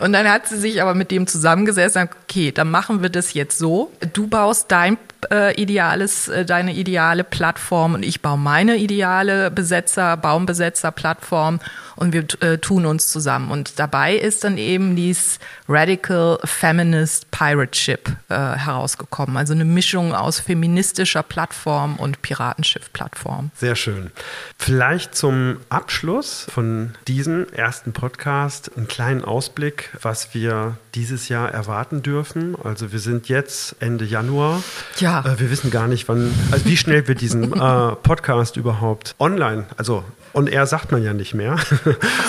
Und 0.00 0.12
dann 0.12 0.28
hat 0.28 0.48
sie 0.48 0.58
sich 0.58 0.82
aber 0.82 0.94
mit 0.94 1.10
dem 1.10 1.26
zusammengesetzt 1.26 1.96
und 1.96 2.02
gesagt, 2.02 2.16
okay, 2.24 2.52
dann 2.52 2.70
machen 2.70 3.02
wir 3.02 3.08
das 3.08 3.34
jetzt 3.34 3.58
so. 3.58 3.92
Du 4.12 4.26
baust 4.26 4.70
dein 4.70 4.98
äh, 5.30 5.60
ideales, 5.60 6.28
äh, 6.28 6.44
deine 6.44 6.74
ideale 6.74 7.24
Plattform 7.24 7.94
und 7.94 8.02
ich 8.02 8.20
baue 8.20 8.38
meine 8.38 8.76
ideale 8.76 9.50
Besetzer, 9.50 10.16
Baumbesetzer-Plattform 10.16 11.60
und 11.96 12.12
wir 12.12 12.24
äh, 12.40 12.58
tun 12.58 12.86
uns 12.86 13.08
zusammen. 13.08 13.50
Und 13.50 13.78
dabei 13.78 14.14
ist 14.14 14.44
dann 14.44 14.58
eben 14.58 14.96
dies 14.96 15.38
Radical 15.68 16.38
Feminist 16.44 17.30
Pirate 17.30 17.76
Ship 17.76 18.08
äh, 18.28 18.34
herausgekommen. 18.34 19.36
Also 19.36 19.52
eine 19.54 19.64
Mischung 19.64 20.14
aus 20.14 20.40
feministischer 20.40 21.22
Plattform 21.22 21.96
und 21.96 22.22
Piratenschiff-Plattform. 22.22 23.50
Sehr 23.54 23.76
schön. 23.76 24.10
Vielleicht 24.58 25.14
zum 25.14 25.58
Abschluss 25.68 26.46
von 26.48 26.94
diesem 27.08 27.46
ersten 27.52 27.92
Podcast 27.92 28.70
einen 28.76 28.88
kleinen 28.88 29.24
Ausblick, 29.24 29.90
was 30.00 30.34
wir 30.34 30.76
dieses 30.94 31.28
Jahr 31.28 31.50
erwarten 31.52 32.02
dürfen. 32.02 32.56
Also 32.62 32.92
wir 32.92 32.98
sind 33.00 33.28
jetzt 33.28 33.76
Ende 33.80 34.04
Januar. 34.04 34.62
Ja. 34.98 35.20
Äh, 35.20 35.40
wir 35.40 35.50
wissen 35.50 35.70
gar 35.70 35.88
nicht, 35.88 36.08
wann, 36.08 36.32
also 36.52 36.64
wie 36.66 36.76
schnell 36.76 37.08
wir 37.08 37.14
diesen 37.14 37.52
äh, 37.60 37.96
Podcast 37.96 38.56
überhaupt 38.56 39.14
online, 39.18 39.66
also 39.76 40.04
on 40.36 40.46
air 40.46 40.66
sagt 40.66 40.92
man 40.92 41.02
ja 41.02 41.14
nicht 41.14 41.34
mehr, 41.34 41.56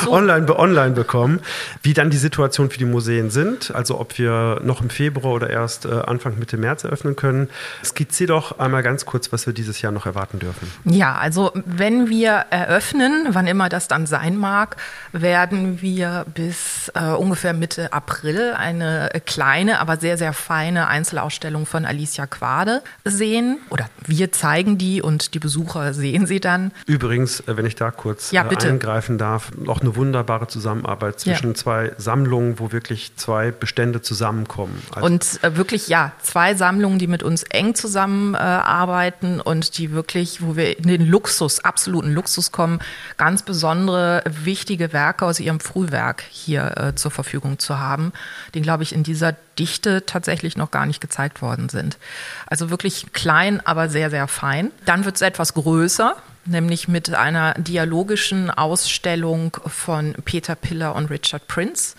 so. 0.04 0.12
online, 0.12 0.58
online 0.58 0.92
bekommen, 0.92 1.42
wie 1.84 1.94
dann 1.94 2.10
die 2.10 2.18
Situation 2.18 2.70
für 2.70 2.78
die 2.78 2.86
Museen 2.86 3.30
sind, 3.30 3.76
also 3.76 4.00
ob 4.00 4.18
wir 4.18 4.62
noch 4.64 4.82
im 4.82 4.90
Februar 4.90 5.34
oder 5.34 5.50
erst 5.50 5.86
äh, 5.86 5.90
Anfang 5.90 6.40
Mitte 6.40 6.58
März 6.58 6.86
eröffnen 6.86 7.16
können. 7.16 7.50
Skizziere 7.84 8.28
doch 8.28 8.60
einmal 8.60 8.82
ganz 8.82 9.06
kurz, 9.06 9.32
was 9.32 9.46
wir 9.46 9.54
dieses 9.54 9.82
Jahr 9.82 9.92
noch 9.92 10.06
erwarten 10.06 10.40
dürfen. 10.40 10.72
Ja, 10.86 11.16
also 11.16 11.52
wenn 11.66 12.10
wir 12.10 12.46
eröffnen, 12.50 13.28
wann 13.32 13.48
immer 13.48 13.70
das 13.70 13.88
dann 13.88 14.06
sein 14.06 14.38
mag, 14.38 14.78
werden 15.12 15.82
wir 15.82 16.26
bis 16.34 16.92
äh, 16.96 17.12
ungefähr 17.12 17.54
Mitte 17.54 17.92
April 17.92 18.54
eine 18.58 19.10
kleine, 19.26 19.80
aber 19.80 19.98
sehr, 19.98 20.18
sehr 20.18 20.34
feine 20.34 20.88
Einzelausstellung 20.88 21.66
von 21.66 21.86
Alicia 21.86 22.26
Quade 22.26 22.82
sehen. 23.04 23.60
Oder 23.70 23.90
wir 24.06 24.32
zeigen 24.32 24.78
die 24.78 25.02
und 25.02 25.34
die 25.34 25.40
Besucher 25.40 25.94
sehen 25.94 26.26
sie 26.26 26.40
dann. 26.40 26.72
Übrigens, 26.86 27.42
äh, 27.42 27.58
wenn 27.58 27.66
ich 27.66 27.76
da 27.76 27.92
kurz 27.98 28.32
ja, 28.32 28.50
äh, 28.50 28.56
eingreifen 28.56 29.18
darf, 29.18 29.52
auch 29.68 29.82
eine 29.82 29.96
wunderbare 29.96 30.48
Zusammenarbeit 30.48 31.20
zwischen 31.20 31.50
ja. 31.50 31.54
zwei 31.56 31.92
Sammlungen, 31.98 32.60
wo 32.60 32.72
wirklich 32.72 33.16
zwei 33.16 33.52
Bestände 33.52 34.02
zusammenkommen. 34.02 34.82
Also 34.92 35.06
und 35.06 35.40
äh, 35.44 35.58
wirklich, 35.58 35.88
ja, 35.88 36.14
zwei 36.22 36.56
Sammlungen, 36.56 37.00
die 37.00 37.08
mit 37.08 37.24
uns 37.24 37.44
eng 37.44 37.76
zusammenarbeiten 37.76 39.40
äh, 39.40 39.44
und 39.44 39.78
die 39.78 39.92
wirklich, 39.92 40.42
wo 40.42 40.56
wir 40.56 40.78
in 40.78 40.88
den 40.88 41.06
Luxus, 41.06 41.64
absoluten 41.64 42.14
Luxus 42.14 42.52
kommen, 42.52 42.80
ganz 43.18 43.44
besondere, 43.44 44.24
wichtige 44.26 44.94
Werke 44.94 45.26
aus 45.26 45.40
ihrem 45.40 45.60
Frühwerk 45.60 46.24
hier 46.30 46.78
äh, 46.78 46.96
zur 46.96 47.12
Verfügung 47.12 47.60
zu 47.60 47.80
haben, 47.80 48.14
die, 48.54 48.62
glaube 48.62 48.84
ich, 48.84 48.94
in 48.94 49.04
dieser 49.04 49.36
Dichte 49.58 50.06
tatsächlich 50.06 50.56
noch 50.56 50.72
gar 50.72 50.86
nicht 50.86 51.02
gezeigt 51.02 51.42
worden 51.42 51.70
sind. 51.70 51.98
Also 52.46 52.70
wirklich 52.70 53.12
klein, 53.14 53.66
aber 53.66 53.90
sehr, 53.90 54.10
sehr 54.10 54.28
fein. 54.28 54.72
Dann 54.86 55.06
wird 55.06 55.16
es 55.16 55.22
etwas 55.22 55.54
größer 55.54 56.16
nämlich 56.48 56.88
mit 56.88 57.14
einer 57.14 57.54
dialogischen 57.56 58.50
Ausstellung 58.50 59.58
von 59.66 60.16
Peter 60.26 60.56
Piller 60.56 60.96
und 60.96 61.10
Richard 61.10 61.48
Prince, 61.48 61.96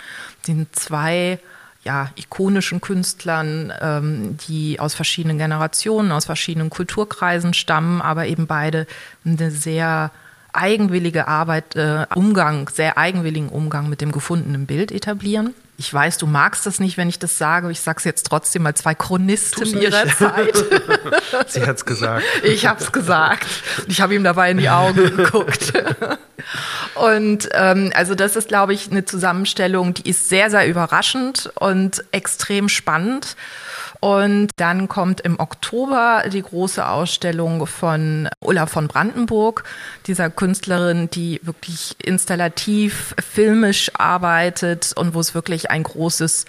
den 0.47 0.67
zwei 0.73 1.39
ja, 1.85 2.11
ikonischen 2.17 2.81
Künstlern, 2.81 3.73
ähm, 3.81 4.37
die 4.49 4.81
aus 4.81 4.95
verschiedenen 4.95 5.39
Generationen, 5.39 6.13
aus 6.13 6.27
verschiedenen 6.27 6.71
Kulturkreisen 6.71 7.55
stammen, 7.55 8.03
aber 8.03 8.27
eben 8.27 8.47
beide 8.47 8.87
eine 9.25 9.51
sehr 9.51 10.11
eigenwillige 10.53 11.29
Arbeit, 11.29 11.77
äh, 11.77 12.07
Umgang, 12.15 12.69
sehr 12.69 12.99
eigenwilligen 12.99 13.49
Umgang 13.49 13.89
mit 13.89 14.01
dem 14.01 14.13
gefundenen 14.13 14.67
Bild 14.67 14.93
etablieren. 14.93 15.55
Ich 15.81 15.95
weiß, 15.95 16.19
du 16.19 16.27
magst 16.27 16.67
das 16.67 16.81
nicht, 16.81 16.97
wenn 16.97 17.09
ich 17.09 17.21
das 17.21 17.39
sage, 17.39 17.71
ich 17.71 17.81
sage 17.81 17.99
es 17.99 18.05
jetzt 18.05 18.27
trotzdem 18.27 18.65
mal 18.65 18.75
zwei 18.75 18.97
Chronisten 18.97 19.81
ihrer 19.81 20.09
Zeit. 20.09 20.57
Sie 21.47 21.65
hat 21.65 21.77
es 21.77 21.85
gesagt. 21.85 22.25
Ich 22.43 22.67
habe 22.67 22.83
es 22.83 22.91
gesagt. 22.91 23.47
Ich 23.87 24.01
habe 24.01 24.17
ihm 24.17 24.25
dabei 24.25 24.51
in 24.51 24.59
die 24.59 24.69
Augen 24.69 25.17
geguckt. 25.17 25.73
Und 26.99 27.49
ähm, 27.53 27.93
also 27.95 28.15
das 28.15 28.37
ist, 28.37 28.49
glaube 28.49 28.75
ich, 28.75 28.91
eine 28.91 29.05
Zusammenstellung, 29.05 29.95
die 29.95 30.11
ist 30.11 30.29
sehr, 30.29 30.51
sehr 30.51 30.67
überraschend 30.67 31.51
und 31.55 32.05
extrem 32.13 32.69
spannend. 32.69 33.37
Und 34.01 34.51
dann 34.57 34.89
kommt 34.89 35.21
im 35.23 35.41
Oktober 35.41 36.23
die 36.33 36.43
große 36.43 36.87
Ausstellung 36.87 37.67
von 37.67 38.29
Ulla 38.41 38.67
von 38.67 38.87
Brandenburg, 38.87 39.65
dieser 40.07 40.31
Künstlerin, 40.31 41.11
die 41.11 41.41
wirklich 41.43 41.97
installativ, 42.03 43.17
filmisch 43.19 43.91
arbeitet 43.95 44.93
und 44.95 45.15
wo 45.15 45.21
es 45.21 45.35
wirklich 45.35 45.73
ein 45.73 45.83
großes 45.83 46.45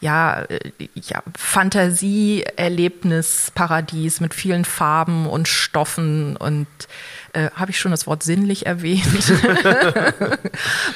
ja, 0.00 0.40
äh, 0.42 0.72
ja, 0.94 1.22
Fantasie-Erlebnis-Paradies 1.36 4.20
mit 4.20 4.32
vielen 4.34 4.64
Farben 4.64 5.26
und 5.26 5.48
Stoffen 5.48 6.36
und 6.36 6.68
äh, 7.34 7.50
habe 7.54 7.72
ich 7.72 7.78
schon 7.80 7.90
das 7.90 8.06
Wort 8.06 8.22
sinnlich 8.22 8.66
erwähnt. 8.66 9.04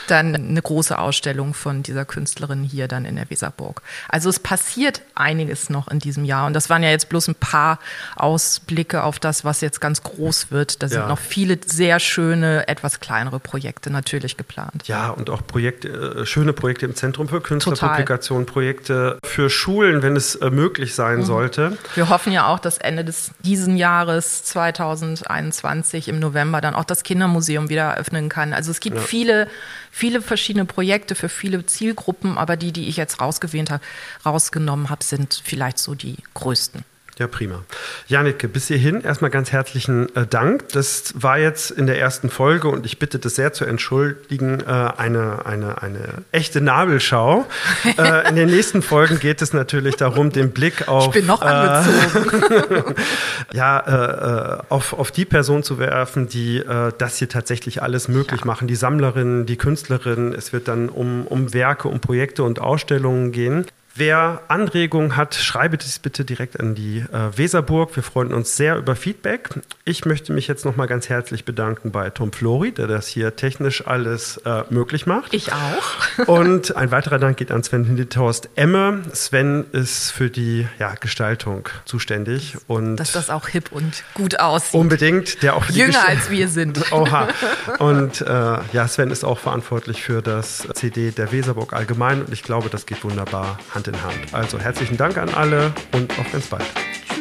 dann 0.07 0.35
eine 0.35 0.63
große 0.63 0.97
Ausstellung 0.97 1.53
von 1.53 1.83
dieser 1.83 2.05
Künstlerin 2.05 2.63
hier 2.63 2.89
dann 2.89 3.05
in 3.05 3.17
der 3.17 3.29
Weserburg. 3.29 3.83
Also 4.09 4.31
es 4.31 4.39
passiert 4.39 5.03
einiges 5.15 5.69
noch 5.69 5.89
in 5.89 5.99
diesem 5.99 6.25
Jahr 6.25 6.47
und 6.47 6.53
das 6.53 6.71
waren 6.71 6.83
ja 6.83 6.91
jetzt 6.91 7.09
bloß 7.09 7.29
ein 7.29 7.35
paar 7.35 7.81
Ausblicke 8.15 9.03
auf 9.03 9.19
das, 9.19 9.45
was 9.45 9.61
jetzt 9.61 9.81
ganz 9.81 10.03
groß 10.03 10.51
wird. 10.51 10.83
Da 10.83 10.89
sind 10.89 11.01
ja. 11.01 11.09
noch 11.09 11.19
viele 11.19 11.59
sehr 11.67 11.99
schöne, 11.99 12.69
etwas 12.69 13.01
kleinere 13.01 13.41
Projekte 13.41 13.91
natürlich 13.91 14.37
geplant. 14.37 14.87
Ja, 14.87 15.11
und 15.11 15.31
auch 15.31 15.45
Projekte, 15.47 15.89
äh, 16.21 16.27
schöne 16.27 16.53
Projekte 16.53 16.87
im 16.87 16.95
Zentrum 16.95 17.29
für 17.29 17.41
Künstlerpublikation, 17.41 18.47
Projekte 18.47 19.19
für 19.25 19.51
Schulen, 19.51 20.03
wenn 20.03 20.15
es 20.15 20.37
äh, 20.37 20.51
möglich 20.51 20.95
sein 20.95 21.19
mhm. 21.19 21.25
sollte. 21.25 21.79
Wir 21.97 22.09
hoffen 22.09 22.33
ja 22.33 22.47
auch, 22.47 22.61
dass 22.61 22.79
Ende 22.79 23.05
des 23.05 23.33
diesen 23.41 23.77
Jahres 23.77 24.45
2021 24.45 26.09
im 26.09 26.21
November 26.21 26.28
November 26.29 26.61
dann 26.61 26.75
auch 26.75 26.85
das 26.85 27.03
Kindermuseum 27.03 27.69
wieder 27.69 27.85
eröffnen 27.85 28.29
kann. 28.29 28.53
Also 28.53 28.71
es 28.71 28.81
gibt 28.81 28.97
ja. 28.97 29.03
viele, 29.03 29.49
viele 29.91 30.23
verschiedene 30.23 30.65
Projekte 30.65 31.15
für 31.15 31.29
viele 31.29 31.65
Zielgruppen, 31.67 32.39
aber 32.39 32.57
die, 32.57 32.73
die 32.73 32.89
ich 32.89 32.97
jetzt 32.97 33.21
rausgewählt 33.21 33.71
habe, 33.71 33.83
rausgenommen 34.25 34.91
habe, 34.91 35.05
sind 35.05 35.43
vielleicht 35.45 35.79
so 35.79 35.95
die 35.95 36.17
größten. 36.35 36.85
Ja, 37.19 37.27
prima. 37.27 37.65
Janike, 38.07 38.47
bis 38.47 38.69
hierhin 38.69 39.01
erstmal 39.01 39.33
ganz 39.33 39.51
herzlichen 39.51 40.15
äh, 40.15 40.25
Dank. 40.25 40.69
Das 40.69 41.15
war 41.17 41.37
jetzt 41.37 41.73
in 41.73 41.89
der 41.89 41.99
ersten 41.99 42.31
Folge 42.31 42.69
und 42.69 42.87
ich 42.87 43.01
bitte 43.01 43.19
das 43.19 43.35
sehr 43.35 43.53
zu 43.53 43.65
entschuldigen, 43.65 44.61
äh, 44.61 44.65
eine, 44.67 45.45
eine, 45.45 45.83
eine 45.83 46.01
echte 46.31 46.61
Nabelschau. 46.61 47.45
äh, 47.99 48.29
in 48.29 48.37
den 48.37 48.49
nächsten 48.49 48.83
Folgen 48.83 49.19
geht 49.19 49.43
es 49.43 49.53
natürlich 49.53 49.97
darum, 49.97 50.31
den 50.31 50.53
Blick 50.53 50.87
auf. 50.87 51.07
Ich 51.07 51.11
bin 51.11 51.27
noch 51.27 51.43
äh, 51.43 51.47
angezogen. 51.47 52.95
ja, 53.53 53.81
äh, 53.81 54.59
äh, 54.59 54.63
auf, 54.69 54.93
auf 54.93 55.11
die 55.11 55.25
Person 55.25 55.65
zu 55.65 55.81
werfen, 55.81 56.29
die 56.29 56.63
das 56.99 57.17
hier 57.17 57.29
tatsächlich 57.29 57.83
alles 57.83 58.09
möglich 58.09 58.43
ja. 58.43 58.47
machen. 58.47 58.69
Die 58.69 58.77
Sammlerinnen, 58.77 59.47
die 59.47 59.57
Künstlerinnen. 59.57 60.35
Es 60.35 60.53
wird 60.53 60.69
dann 60.69 60.89
um, 60.89 61.27
um 61.27 61.53
Werke, 61.53 61.89
um 61.89 62.01
Projekte 62.01 62.45
und 62.45 62.61
Ausstellungen 62.61 63.33
gehen. 63.33 63.67
Wer 63.99 64.43
Anregungen 64.47 65.17
hat, 65.17 65.35
schreibe 65.35 65.77
dies 65.77 65.99
bitte 65.99 66.25
direkt 66.25 66.61
an 66.61 66.77
die 66.77 66.99
äh, 66.99 67.37
Weserburg. 67.37 67.97
Wir 67.97 68.05
freuen 68.05 68.33
uns 68.33 68.57
sehr 68.57 68.77
über 68.77 68.95
Feedback. 68.95 69.51
Ich 69.85 70.05
möchte 70.05 70.33
mich 70.33 70.47
jetzt 70.47 70.65
nochmal 70.65 70.87
ganz 70.87 71.09
herzlich 71.09 71.45
bedanken 71.45 71.91
bei 71.91 72.09
Tom 72.11 72.33
Flori, 72.33 72.71
der 72.71 72.87
das 72.87 73.09
hier 73.09 73.35
technisch 73.35 73.85
alles 73.85 74.37
äh, 74.45 74.63
möglich 74.71 75.07
macht. 75.07 75.35
Ich 75.35 75.53
auch. 75.53 76.27
Und 76.29 76.77
ein 76.77 76.93
weiterer 76.93 77.19
Dank 77.19 77.39
geht 77.39 77.51
an 77.51 77.65
Sven 77.65 77.87
Hindethorst 77.87 78.51
Emme. 78.55 79.03
Sven 79.13 79.65
ist 79.73 80.13
für 80.13 80.31
die 80.31 80.69
ja, 80.79 80.95
Gestaltung 80.95 81.69
zuständig. 81.85 82.57
Und 82.69 82.99
Dass 82.99 83.11
das 83.11 83.31
auch 83.31 83.49
hip 83.49 83.73
und 83.73 84.05
gut 84.15 84.39
aussieht. 84.39 84.75
Unbedingt, 84.75 85.43
der 85.43 85.57
auch 85.57 85.65
für 85.65 85.73
Jünger 85.73 86.05
die 86.07 86.17
als 86.17 86.31
wir 86.31 86.47
sind. 86.47 86.93
Oha. 86.93 87.27
Und 87.81 88.21
äh, 88.21 88.25
ja, 88.73 88.87
Sven 88.87 89.11
ist 89.11 89.25
auch 89.25 89.41
verantwortlich 89.41 90.05
für 90.05 90.23
das 90.23 90.69
CD 90.75 91.11
der 91.11 91.33
Weserburg 91.33 91.73
allgemein 91.73 92.23
und 92.23 92.33
ich 92.33 92.45
glaube, 92.45 92.69
das 92.69 92.87
geht 92.87 93.03
wunderbar 93.03 93.59
Hand 93.89 93.97
in 93.97 94.03
Hand. 94.03 94.35
Also 94.35 94.59
herzlichen 94.59 94.97
Dank 94.97 95.17
an 95.19 95.29
alle 95.35 95.73
und 95.93 96.11
auf 96.19 96.31
ganz 96.33 96.47
bald. 96.47 96.65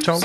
Ciao. 0.04 0.20